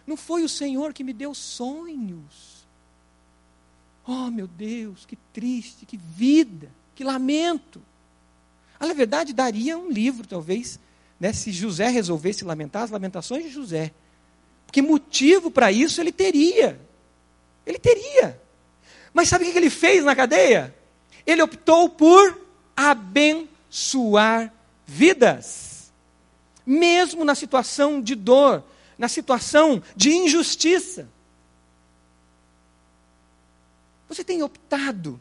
[0.06, 2.66] Não foi o Senhor que me deu sonhos.
[4.08, 7.82] Oh, meu Deus, que triste, que vida, que lamento.
[8.80, 10.80] Ah, na verdade, daria um livro, talvez,
[11.20, 13.92] né, se José resolvesse lamentar as lamentações de José.
[14.68, 16.80] Porque motivo para isso ele teria.
[17.66, 18.40] Ele teria.
[19.14, 20.76] Mas sabe o que ele fez na cadeia?
[21.26, 22.40] Ele optou por
[22.76, 24.54] abençoar
[24.86, 25.92] vidas.
[26.66, 28.64] Mesmo na situação de dor,
[28.98, 31.08] na situação de injustiça.
[34.08, 35.20] Você tem optado,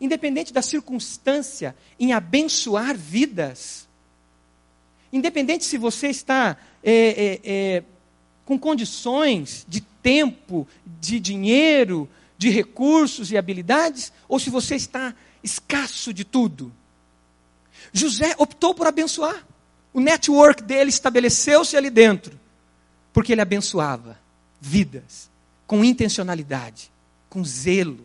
[0.00, 3.88] independente da circunstância, em abençoar vidas.
[5.12, 7.84] Independente se você está é, é, é,
[8.44, 10.66] com condições de tempo,
[11.00, 12.08] de dinheiro,
[12.38, 16.72] de recursos e habilidades, ou se você está escasso de tudo.
[17.92, 19.46] José optou por abençoar.
[19.92, 22.38] O network dele estabeleceu-se ali dentro
[23.12, 24.18] porque ele abençoava
[24.60, 25.30] vidas
[25.66, 26.90] com intencionalidade,
[27.28, 28.04] com zelo.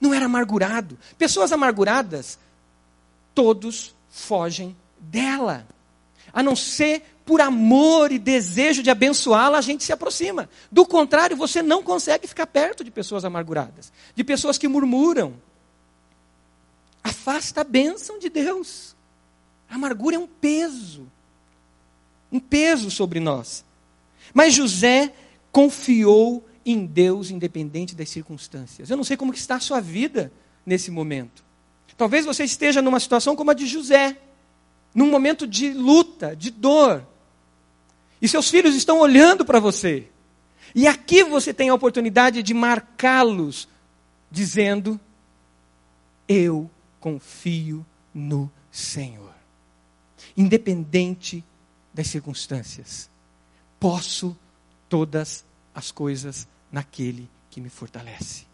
[0.00, 0.98] Não era amargurado.
[1.16, 2.38] Pessoas amarguradas,
[3.34, 5.66] todos fogem dela.
[6.32, 10.48] A não ser por amor e desejo de abençoá-la, a gente se aproxima.
[10.72, 15.34] Do contrário, você não consegue ficar perto de pessoas amarguradas, de pessoas que murmuram.
[17.04, 18.96] Afasta a bênção de Deus.
[19.68, 21.06] A amargura é um peso
[22.30, 23.64] um peso sobre nós.
[24.34, 25.12] Mas José
[25.50, 28.90] confiou em Deus independente das circunstâncias.
[28.90, 30.30] Eu não sei como está a sua vida
[30.64, 31.42] nesse momento.
[31.96, 34.16] Talvez você esteja numa situação como a de José,
[34.94, 37.04] num momento de luta, de dor.
[38.22, 40.08] E seus filhos estão olhando para você.
[40.74, 43.66] E aqui você tem a oportunidade de marcá-los,
[44.30, 45.00] dizendo:
[46.28, 46.70] Eu
[47.00, 49.34] confio no Senhor.
[50.36, 51.42] Independente
[51.98, 53.10] das circunstâncias.
[53.80, 54.36] Posso
[54.88, 55.44] todas
[55.74, 58.46] as coisas naquele que me fortalece.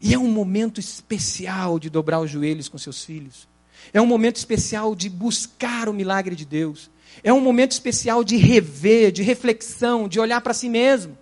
[0.00, 3.46] E é um momento especial de dobrar os joelhos com seus filhos.
[3.92, 6.90] É um momento especial de buscar o milagre de Deus.
[7.22, 11.18] É um momento especial de rever, de reflexão, de olhar para si mesmo.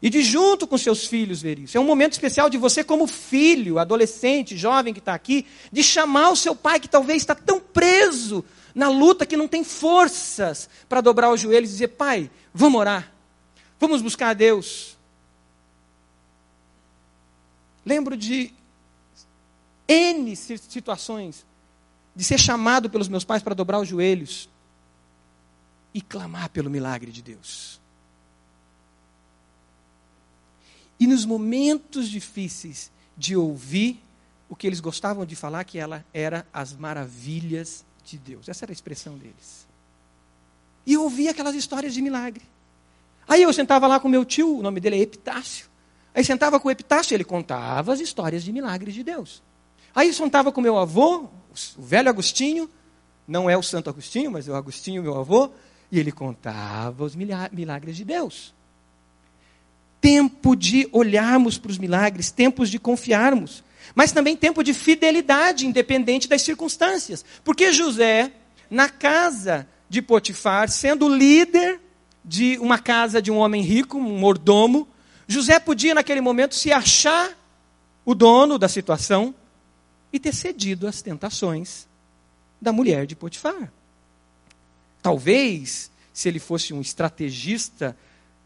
[0.00, 1.76] E de junto com seus filhos ver isso.
[1.76, 6.30] É um momento especial de você, como filho, adolescente, jovem que está aqui, de chamar
[6.30, 8.44] o seu pai que talvez está tão preso
[8.74, 13.12] na luta que não tem forças para dobrar os joelhos e dizer: Pai, vamos orar,
[13.78, 14.96] vamos buscar a Deus.
[17.84, 18.52] Lembro de
[19.88, 21.44] N situações
[22.14, 24.48] de ser chamado pelos meus pais para dobrar os joelhos
[25.94, 27.80] e clamar pelo milagre de Deus.
[30.98, 34.00] E nos momentos difíceis de ouvir
[34.48, 38.48] o que eles gostavam de falar, que ela era as maravilhas de Deus.
[38.48, 39.66] Essa era a expressão deles.
[40.86, 42.42] E eu ouvia aquelas histórias de milagre.
[43.28, 45.66] Aí eu sentava lá com meu tio, o nome dele é Epitácio.
[46.14, 49.42] Aí sentava com o Epitácio, ele contava as histórias de milagres de Deus.
[49.94, 51.28] Aí sentava com meu avô,
[51.76, 52.68] o velho Agostinho,
[53.26, 55.50] não é o Santo Agostinho, mas é o Agostinho, meu avô,
[55.90, 58.54] e ele contava os milagres de Deus.
[60.02, 66.28] Tempo de olharmos para os milagres, tempos de confiarmos mas também tempo de fidelidade, independente
[66.28, 67.24] das circunstâncias.
[67.44, 68.32] Porque José,
[68.70, 71.80] na casa de Potifar, sendo líder
[72.24, 74.88] de uma casa de um homem rico, um mordomo,
[75.26, 77.30] José podia, naquele momento, se achar
[78.04, 79.34] o dono da situação
[80.12, 81.86] e ter cedido às tentações
[82.60, 83.72] da mulher de Potifar.
[85.02, 87.96] Talvez, se ele fosse um estrategista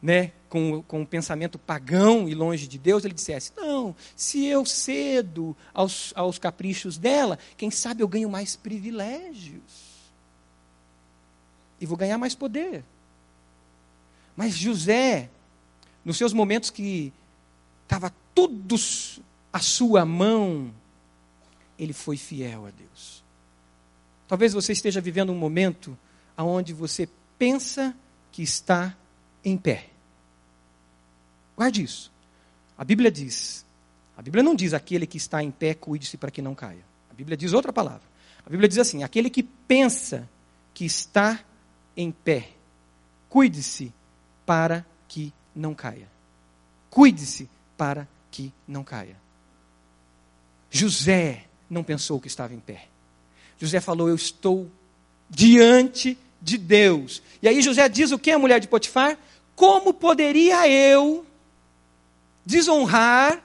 [0.02, 4.64] né, com, com um pensamento pagão e longe de Deus, ele dissesse: Não, se eu
[4.64, 9.60] cedo aos, aos caprichos dela, quem sabe eu ganho mais privilégios.
[11.78, 12.82] E vou ganhar mais poder.
[14.34, 15.28] Mas José,
[16.02, 17.12] nos seus momentos que
[17.82, 18.76] estava tudo
[19.52, 20.72] à sua mão,
[21.78, 23.22] ele foi fiel a Deus.
[24.26, 25.98] Talvez você esteja vivendo um momento
[26.38, 27.06] onde você
[27.38, 27.94] pensa
[28.32, 28.96] que está
[29.44, 29.90] em pé.
[31.56, 32.12] Guarde isso.
[32.76, 33.64] A Bíblia diz,
[34.16, 36.84] a Bíblia não diz aquele que está em pé, cuide-se para que não caia.
[37.10, 38.02] A Bíblia diz outra palavra.
[38.44, 40.28] A Bíblia diz assim: aquele que pensa
[40.72, 41.40] que está
[41.96, 42.50] em pé,
[43.28, 43.92] cuide-se
[44.44, 46.08] para que não caia.
[46.88, 49.16] Cuide-se para que não caia.
[50.70, 52.86] José não pensou que estava em pé.
[53.58, 54.70] José falou: Eu estou
[55.28, 57.22] diante de Deus.
[57.42, 59.18] E aí José diz o que a mulher de Potifar?
[59.56, 61.25] Como poderia eu
[62.46, 63.42] desonrar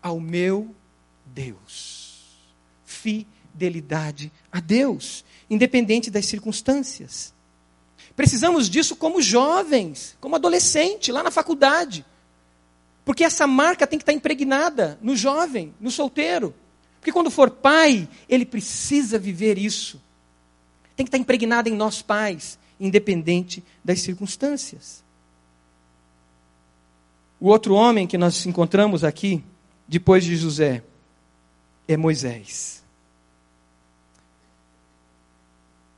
[0.00, 0.74] ao meu
[1.26, 2.38] Deus?
[2.84, 7.34] Fidelidade a Deus, independente das circunstâncias.
[8.14, 12.04] Precisamos disso como jovens, como adolescente, lá na faculdade.
[13.04, 16.54] Porque essa marca tem que estar impregnada no jovem, no solteiro.
[17.00, 20.00] Porque quando for pai, ele precisa viver isso.
[20.94, 25.02] Tem que estar impregnada em nós pais, independente das circunstâncias.
[27.42, 29.42] O outro homem que nós encontramos aqui,
[29.88, 30.80] depois de José,
[31.88, 32.84] é Moisés.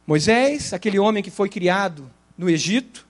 [0.06, 3.06] Moisés, aquele homem que foi criado no Egito,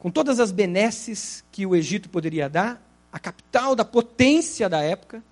[0.00, 5.22] com todas as benesses que o Egito poderia dar, a capital da potência da época,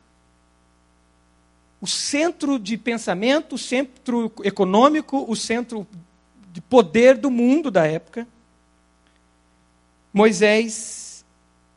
[1.80, 5.84] o centro de pensamento, o centro econômico, o centro
[6.52, 8.28] de poder do mundo da época.
[10.12, 11.09] Moisés,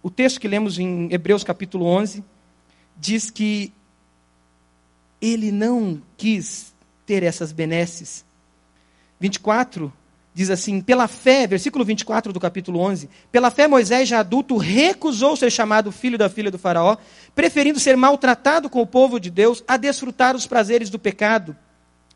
[0.03, 2.23] o texto que lemos em Hebreus capítulo 11,
[2.97, 3.71] diz que
[5.21, 6.73] ele não quis
[7.05, 8.25] ter essas benesses.
[9.19, 9.91] 24
[10.33, 15.37] diz assim: pela fé, versículo 24 do capítulo 11, pela fé Moisés, já adulto, recusou
[15.37, 16.97] ser chamado filho da filha do Faraó,
[17.33, 21.55] preferindo ser maltratado com o povo de Deus a desfrutar os prazeres do pecado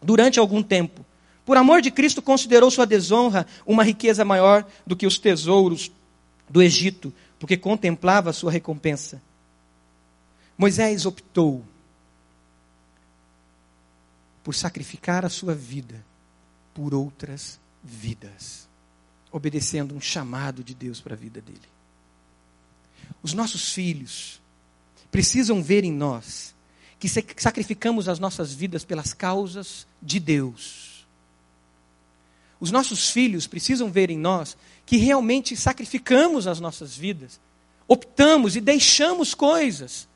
[0.02, 1.06] durante algum tempo.
[1.46, 5.90] Por amor de Cristo, considerou sua desonra uma riqueza maior do que os tesouros
[6.50, 9.22] do Egito, porque contemplava a sua recompensa.
[10.58, 11.64] Moisés optou
[14.44, 16.04] por sacrificar a sua vida
[16.74, 18.68] por outras vidas,
[19.32, 21.60] obedecendo um chamado de Deus para a vida dele.
[23.22, 24.42] Os nossos filhos
[25.12, 26.56] precisam ver em nós
[27.00, 31.06] que sacrificamos as nossas vidas pelas causas de Deus.
[32.60, 34.58] Os nossos filhos precisam ver em nós
[34.88, 37.42] que realmente sacrificamos as nossas vidas,
[37.90, 40.08] optamos e deixamos coisas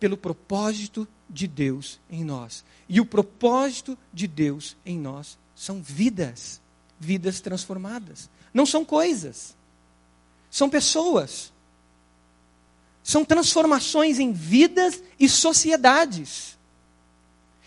[0.00, 2.64] pelo propósito de Deus em nós.
[2.88, 6.58] E o propósito de Deus em nós são vidas,
[6.98, 8.30] vidas transformadas.
[8.52, 9.54] Não são coisas,
[10.50, 11.52] são pessoas.
[13.04, 16.56] São transformações em vidas e sociedades.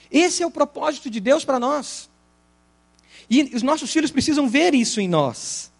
[0.09, 2.09] Esse é o propósito de Deus para nós.
[3.31, 5.71] E os nossos filhos precisam ver isso em nós.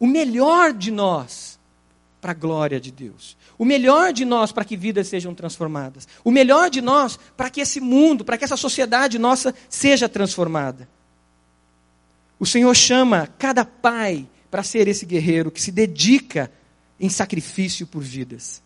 [0.00, 1.60] O melhor de nós
[2.20, 3.36] para a glória de Deus.
[3.56, 6.08] O melhor de nós para que vidas sejam transformadas.
[6.24, 10.88] O melhor de nós para que esse mundo, para que essa sociedade nossa seja transformada.
[12.40, 16.50] O Senhor chama cada pai para ser esse guerreiro que se dedica
[16.98, 18.60] em sacrifício por vidas.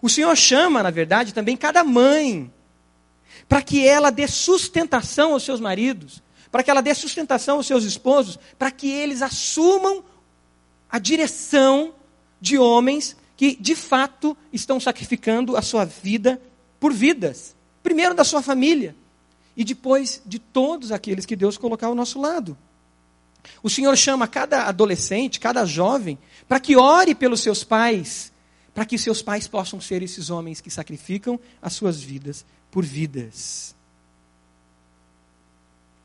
[0.00, 2.50] O Senhor chama, na verdade, também cada mãe
[3.48, 7.84] para que ela dê sustentação aos seus maridos, para que ela dê sustentação aos seus
[7.84, 10.04] esposos, para que eles assumam
[10.88, 11.94] a direção
[12.40, 16.40] de homens que de fato estão sacrificando a sua vida
[16.78, 17.56] por vidas.
[17.82, 18.94] Primeiro da sua família
[19.56, 22.56] e depois de todos aqueles que Deus colocar ao nosso lado.
[23.62, 26.18] O Senhor chama cada adolescente, cada jovem,
[26.48, 28.32] para que ore pelos seus pais,
[28.72, 32.44] para que seus pais possam ser esses homens que sacrificam as suas vidas
[32.74, 33.74] por vidas.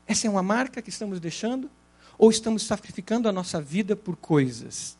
[0.06, 1.68] Essa é uma marca que estamos deixando?
[2.16, 4.96] Ou estamos sacrificando a nossa vida por coisas?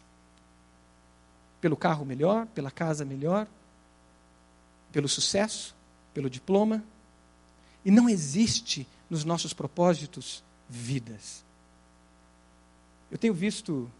[1.60, 3.46] pelo carro melhor, pela casa melhor,
[4.90, 5.74] pelo sucesso,
[6.14, 6.82] pelo diploma.
[7.84, 11.44] E não existe nos nossos propósitos vidas.
[13.10, 13.90] Eu tenho visto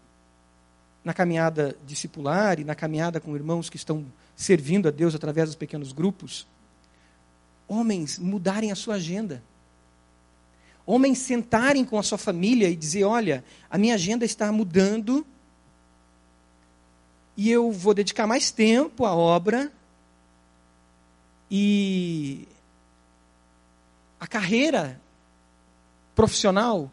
[1.03, 4.05] na caminhada discipular e na caminhada com irmãos que estão
[4.35, 6.47] servindo a Deus através dos pequenos grupos,
[7.71, 9.41] homens mudarem a sua agenda.
[10.85, 15.25] Homens sentarem com a sua família e dizer: Olha, a minha agenda está mudando
[17.37, 19.71] e eu vou dedicar mais tempo à obra
[21.49, 22.45] e
[24.19, 24.99] a carreira
[26.13, 26.91] profissional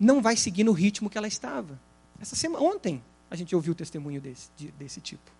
[0.00, 1.78] não vai seguir no ritmo que ela estava.
[2.20, 5.30] Essa semana, ontem a gente ouviu o testemunho desse, de, desse tipo.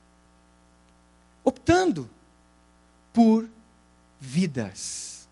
[1.43, 2.11] Optando
[3.13, 3.49] por
[4.21, 5.29] vidas.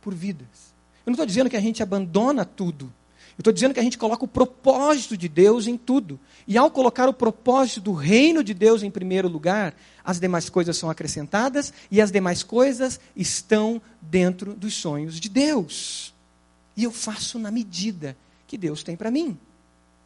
[0.00, 0.74] Por vidas.
[1.04, 2.92] Eu não estou dizendo que a gente abandona tudo.
[3.38, 6.18] Eu estou dizendo que a gente coloca o propósito de Deus em tudo.
[6.46, 10.76] E ao colocar o propósito do reino de Deus em primeiro lugar, as demais coisas
[10.76, 16.12] são acrescentadas e as demais coisas estão dentro dos sonhos de Deus.
[16.76, 19.38] E eu faço na medida que Deus tem para mim.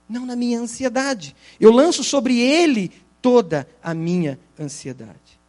[0.08, 1.34] não na minha ansiedade.
[1.58, 5.40] Eu lanço sobre ele toda a minha ansiedade.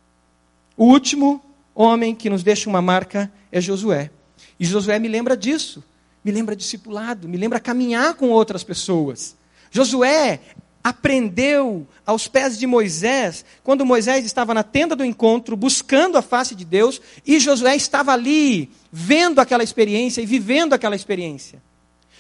[0.77, 1.43] O último
[1.75, 4.11] homem que nos deixa uma marca é Josué.
[4.59, 5.83] E Josué me lembra disso,
[6.23, 9.35] me lembra discipulado, me lembra caminhar com outras pessoas.
[9.71, 10.39] Josué
[10.83, 16.53] aprendeu aos pés de Moisés, quando Moisés estava na tenda do encontro, buscando a face
[16.53, 21.61] de Deus, e Josué estava ali, vendo aquela experiência e vivendo aquela experiência.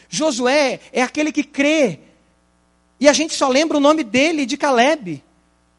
[0.07, 1.99] Josué é aquele que crê,
[2.99, 5.21] e a gente só lembra o nome dele de Caleb,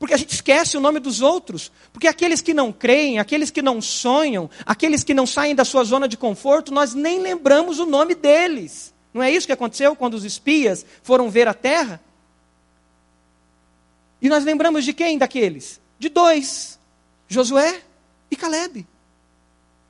[0.04, 3.62] porque a gente esquece o nome dos outros, porque aqueles que não creem, aqueles que
[3.62, 7.86] não sonham, aqueles que não saem da sua zona de conforto, nós nem lembramos o
[7.86, 8.92] nome deles.
[9.14, 12.02] Não é isso que aconteceu quando os espias foram ver a terra?
[14.20, 15.80] E nós lembramos de quem daqueles?
[15.98, 16.78] De dois:
[17.26, 17.80] Josué
[18.30, 18.86] e Caleb.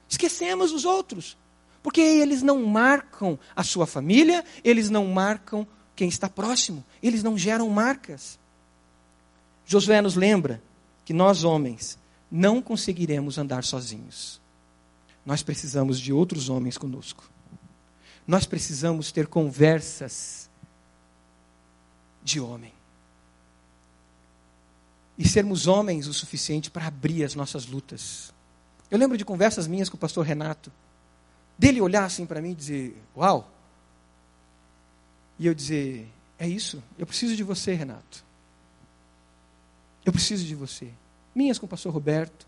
[0.08, 1.36] Esquecemos os outros,
[1.82, 7.36] porque eles não marcam a sua família, eles não marcam quem está próximo, eles não
[7.36, 8.38] geram marcas.
[9.66, 10.62] Josué nos lembra
[11.04, 11.98] que nós, homens,
[12.30, 14.40] não conseguiremos andar sozinhos.
[15.24, 17.30] Nós precisamos de outros homens conosco.
[18.26, 20.48] Nós precisamos ter conversas
[22.22, 22.72] de homem
[25.16, 28.32] e sermos homens o suficiente para abrir as nossas lutas.
[28.90, 30.72] Eu lembro de conversas minhas com o pastor Renato,
[31.56, 33.50] dele olhar assim para mim e dizer: Uau!
[35.38, 38.24] E eu dizer: É isso, eu preciso de você, Renato.
[40.05, 40.88] Eu preciso de você.
[41.34, 42.46] Minhas com o pastor Roberto,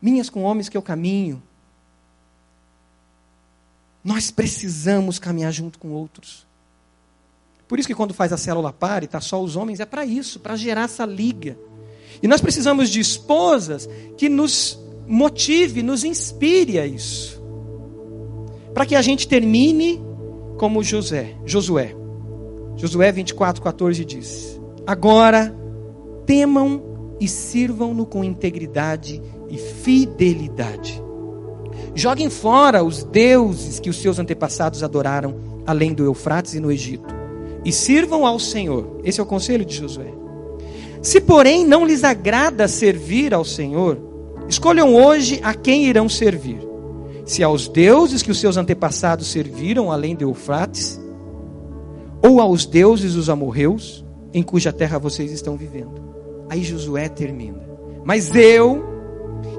[0.00, 1.42] minhas com homens que eu caminho.
[4.02, 6.46] Nós precisamos caminhar junto com outros.
[7.68, 10.04] Por isso que quando faz a célula par e está só os homens, é para
[10.04, 11.56] isso, para gerar essa liga.
[12.22, 17.40] E nós precisamos de esposas que nos motive, nos inspire a isso.
[18.74, 20.00] Para que a gente termine
[20.58, 21.94] como José, Josué.
[22.76, 24.59] Josué 24, 14 diz:
[24.90, 25.54] Agora
[26.26, 26.82] temam
[27.20, 31.00] e sirvam-no com integridade e fidelidade.
[31.94, 37.20] Joguem fora os deuses que os seus antepassados adoraram, além do Eufrates e no Egito
[37.64, 39.00] e sirvam ao Senhor.
[39.04, 40.12] Esse é o conselho de Josué.
[41.02, 43.98] Se, porém, não lhes agrada servir ao Senhor,
[44.48, 46.60] escolham hoje a quem irão servir.
[47.24, 51.00] Se aos deuses que os seus antepassados serviram, além de Eufrates,
[52.22, 56.00] ou aos deuses dos amorreus, em cuja terra vocês estão vivendo.
[56.48, 57.60] Aí Josué termina.
[58.04, 58.82] Mas eu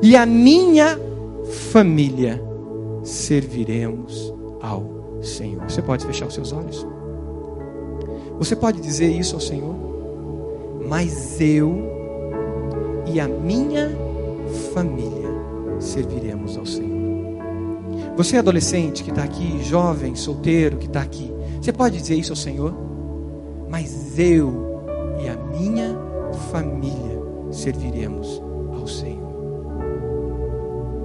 [0.01, 0.99] e a minha
[1.72, 2.41] família
[3.03, 5.63] serviremos ao Senhor.
[5.63, 6.86] Você pode fechar os seus olhos?
[8.38, 9.76] Você pode dizer isso ao Senhor?
[10.88, 11.91] Mas eu
[13.07, 13.91] e a minha
[14.74, 15.30] família
[15.80, 16.91] serviremos ao Senhor.
[18.17, 22.36] Você adolescente que está aqui, jovem, solteiro que está aqui, você pode dizer isso ao
[22.36, 22.90] Senhor?
[23.72, 24.84] Mas eu
[25.24, 25.97] e a minha
[26.51, 28.41] família serviremos
[28.78, 29.32] ao Senhor.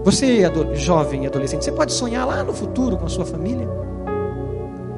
[0.04, 0.42] Você,
[0.74, 3.68] jovem e adolescente, você pode sonhar lá no futuro com a sua família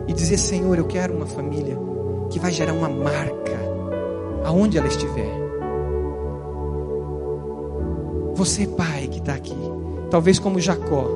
[0.06, 1.78] e dizer: Senhor, eu quero uma família
[2.30, 3.58] que vai gerar uma marca
[4.44, 5.30] aonde ela estiver.
[8.34, 9.56] Você, pai, que está aqui,
[10.10, 11.06] talvez como Jacó,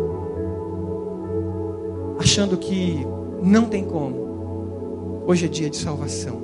[2.18, 3.07] achando que
[3.42, 5.22] não tem como.
[5.26, 6.41] Hoje é dia de salvação,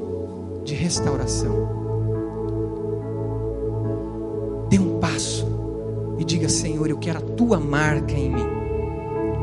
[0.68, 1.68] de restauração.
[4.68, 5.46] Dê um passo
[6.18, 8.46] e diga: Senhor, eu quero a tua marca em mim,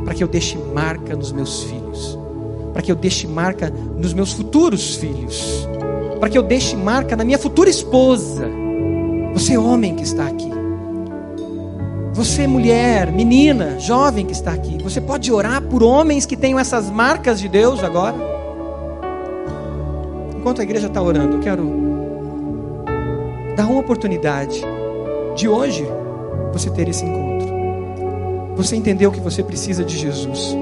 [0.03, 1.86] para que eu deixe marca nos meus filhos
[2.76, 5.65] para que eu deixe marca nos meus futuros filhos,
[6.19, 8.49] para que eu deixe marca na minha futura esposa.
[9.34, 10.51] Você, homem que está aqui,
[12.13, 16.89] você, mulher, menina, jovem que está aqui, você pode orar por homens que tenham essas
[16.89, 18.34] marcas de Deus agora?
[20.46, 21.64] Enquanto a igreja está orando, eu quero
[23.58, 24.62] dar uma oportunidade
[25.36, 25.84] de hoje
[26.54, 27.48] você ter esse encontro.
[28.56, 30.56] Você entendeu que você precisa de Jesus.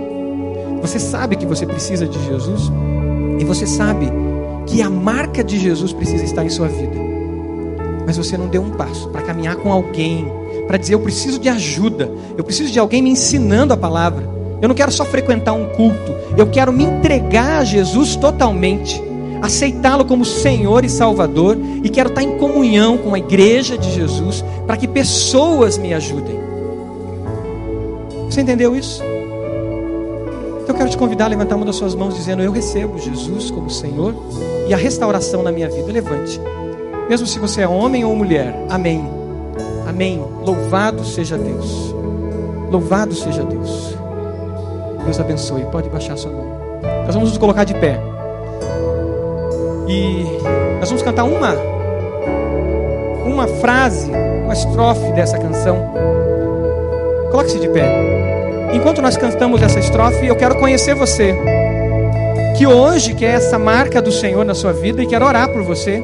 [0.82, 2.72] Você sabe que você precisa de Jesus
[3.38, 4.10] e você sabe
[4.66, 6.96] que a marca de Jesus precisa estar em sua vida.
[8.08, 10.26] Mas você não deu um passo para caminhar com alguém,
[10.66, 14.30] para dizer eu preciso de ajuda, eu preciso de alguém me ensinando a palavra.
[14.62, 19.04] Eu não quero só frequentar um culto, eu quero me entregar a Jesus totalmente,
[19.44, 24.44] aceitá-lo como Senhor e Salvador e quero estar em comunhão com a igreja de Jesus
[24.66, 26.40] para que pessoas me ajudem.
[28.30, 29.04] Você entendeu isso?
[30.64, 33.52] Então eu quero te convidar a levantar uma das suas mãos dizendo: Eu recebo Jesus
[33.52, 34.16] como Senhor
[34.66, 35.92] e a restauração na minha vida.
[35.92, 36.40] Levante.
[37.10, 38.56] Mesmo se você é homem ou mulher.
[38.70, 39.06] Amém.
[39.86, 40.24] Amém.
[40.42, 41.94] Louvado seja Deus.
[42.72, 43.94] Louvado seja Deus.
[45.04, 45.66] Deus abençoe.
[45.66, 46.48] Pode baixar sua mão.
[47.06, 48.13] Nós vamos nos colocar de pé.
[49.88, 50.26] E
[50.80, 51.56] nós vamos cantar uma
[53.26, 55.92] uma frase, uma estrofe dessa canção.
[57.32, 57.90] Coloque-se de pé.
[58.74, 61.36] Enquanto nós cantamos essa estrofe, eu quero conhecer você.
[62.58, 66.04] Que hoje quer essa marca do Senhor na sua vida e quero orar por você.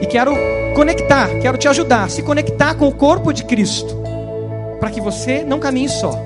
[0.00, 0.34] E quero
[0.74, 3.96] conectar, quero te ajudar se conectar com o corpo de Cristo.
[4.80, 6.25] Para que você não caminhe só.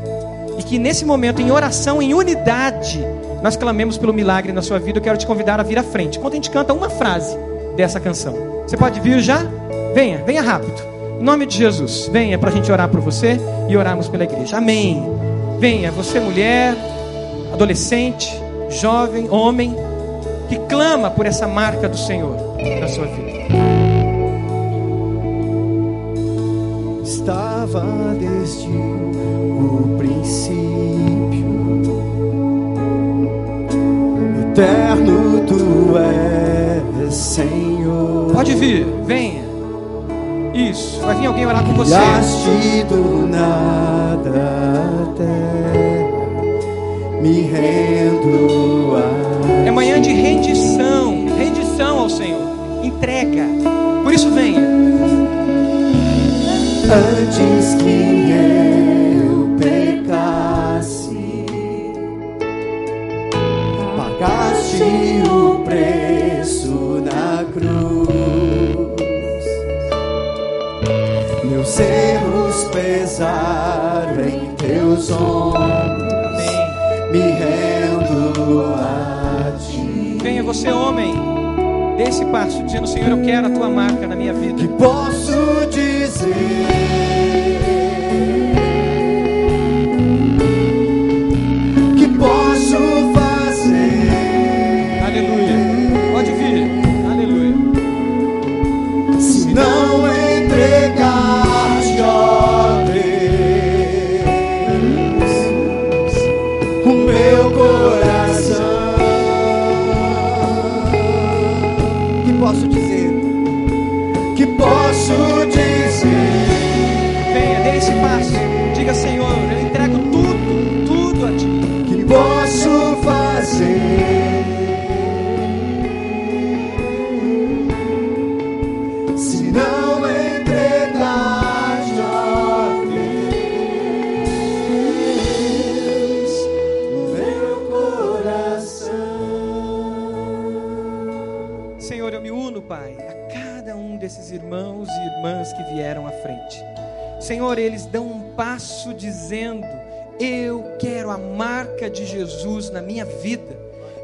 [0.60, 3.02] E que nesse momento, em oração, em unidade,
[3.42, 4.98] nós clamemos pelo milagre na sua vida.
[4.98, 6.18] Eu quero te convidar a vir à frente.
[6.18, 7.34] Enquanto a gente canta uma frase
[7.78, 8.34] dessa canção.
[8.66, 9.42] Você pode vir já?
[9.94, 10.78] Venha, venha rápido.
[11.18, 13.40] Em nome de Jesus, venha para a gente orar por você
[13.70, 14.58] e orarmos pela igreja.
[14.58, 15.02] Amém.
[15.58, 16.76] Venha, você mulher,
[17.54, 18.30] adolescente,
[18.68, 19.74] jovem, homem,
[20.46, 22.36] que clama por essa marca do Senhor
[22.78, 23.30] na sua vida.
[27.02, 27.82] Estava
[28.18, 29.96] desde o
[34.60, 38.32] eterno tu és, Senhor.
[38.32, 39.42] Pode vir, venha.
[40.52, 41.94] Isso, vai vir alguém orar com você.
[41.94, 44.30] Criaste do nada
[45.12, 46.10] até
[47.22, 52.40] me rendo a É manhã de rendição, rendição ao Senhor.
[52.82, 53.46] Entrega.
[54.02, 54.60] Por isso venha.
[56.92, 58.69] antes que eu
[64.80, 68.08] Pagaste o preço na cruz.
[71.44, 75.60] Meus erros pesaram em teus ombros.
[75.60, 77.12] Amém.
[77.12, 80.18] Me rendo a ti.
[80.22, 81.14] Venha você, homem.
[81.98, 84.62] Dê esse passo, dizendo: Senhor, eu quero a tua marca na minha vida.
[84.62, 87.49] Que posso dizer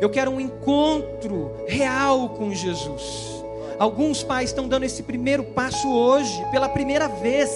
[0.06, 3.42] Eu quero um encontro real com Jesus.
[3.76, 7.50] Alguns pais estão dando esse primeiro passo hoje, pela primeira vez,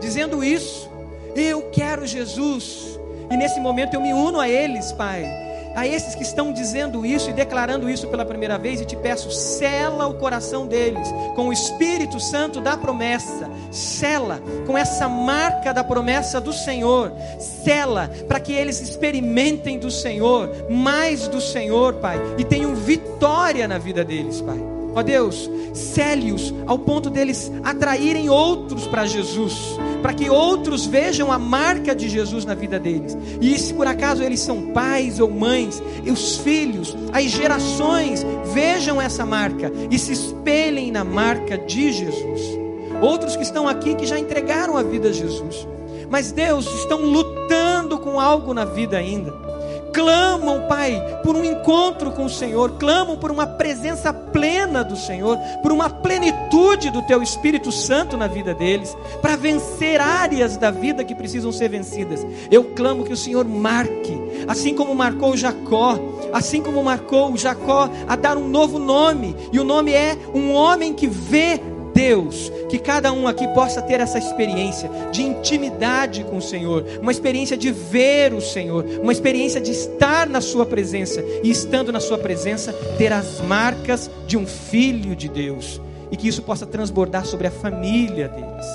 [0.00, 0.88] dizendo isso.
[1.34, 3.00] Eu quero Jesus.
[3.28, 7.30] E nesse momento eu me uno a eles, Pai a esses que estão dizendo isso
[7.30, 11.52] e declarando isso pela primeira vez, e te peço, sela o coração deles com o
[11.52, 18.52] Espírito Santo da promessa, sela com essa marca da promessa do Senhor, sela para que
[18.52, 24.77] eles experimentem do Senhor, mais do Senhor, Pai, e tenham vitória na vida deles, Pai.
[24.94, 31.38] Ó Deus, cele-os ao ponto deles atraírem outros para Jesus, para que outros vejam a
[31.38, 33.16] marca de Jesus na vida deles.
[33.40, 39.00] E se por acaso eles são pais ou mães, e os filhos, as gerações vejam
[39.00, 42.58] essa marca e se espelhem na marca de Jesus.
[43.00, 45.66] Outros que estão aqui que já entregaram a vida a Jesus,
[46.10, 49.47] mas Deus estão lutando com algo na vida ainda
[49.92, 55.38] clamam, Pai, por um encontro com o Senhor, clamam por uma presença plena do Senhor,
[55.62, 61.04] por uma plenitude do Teu Espírito Santo na vida deles, para vencer áreas da vida
[61.04, 62.26] que precisam ser vencidas.
[62.50, 65.98] Eu clamo que o Senhor marque, assim como marcou Jacó,
[66.32, 70.92] assim como marcou Jacó a dar um novo nome, e o nome é um homem
[70.92, 71.60] que vê
[71.98, 77.10] Deus, que cada um aqui possa ter essa experiência de intimidade com o Senhor, uma
[77.10, 81.98] experiência de ver o Senhor, uma experiência de estar na Sua presença e estando na
[81.98, 87.26] Sua presença, ter as marcas de um filho de Deus e que isso possa transbordar
[87.26, 88.66] sobre a família deles.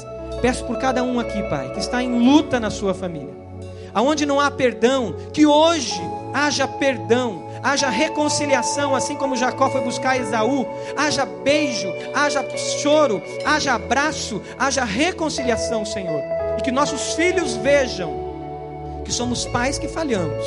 [0.41, 3.34] Peço por cada um aqui, Pai, que está em luta na sua família,
[3.93, 5.97] aonde não há perdão, que hoje
[6.34, 13.74] haja perdão, haja reconciliação, assim como Jacó foi buscar Esaú, haja beijo, haja choro, haja
[13.74, 16.22] abraço, haja reconciliação, Senhor,
[16.59, 18.22] e que nossos filhos vejam
[19.05, 20.45] que somos pais que falhamos,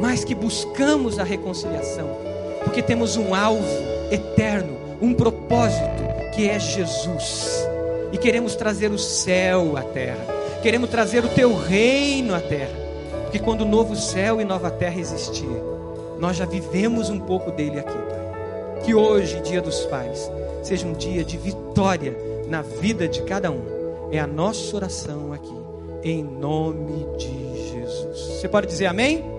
[0.00, 2.08] mas que buscamos a reconciliação,
[2.64, 3.66] porque temos um alvo
[4.10, 6.02] eterno, um propósito
[6.34, 7.68] que é Jesus,
[8.12, 10.24] e queremos trazer o céu à terra,
[10.62, 12.80] queremos trazer o teu reino à terra,
[13.24, 15.71] porque quando o novo céu e nova terra existir,
[16.22, 18.80] nós já vivemos um pouco dele aqui, Pai.
[18.84, 20.30] Que hoje, dia dos pais,
[20.62, 22.16] seja um dia de vitória
[22.46, 24.08] na vida de cada um.
[24.12, 25.52] É a nossa oração aqui,
[26.04, 28.38] em nome de Jesus.
[28.38, 29.31] Você pode dizer amém?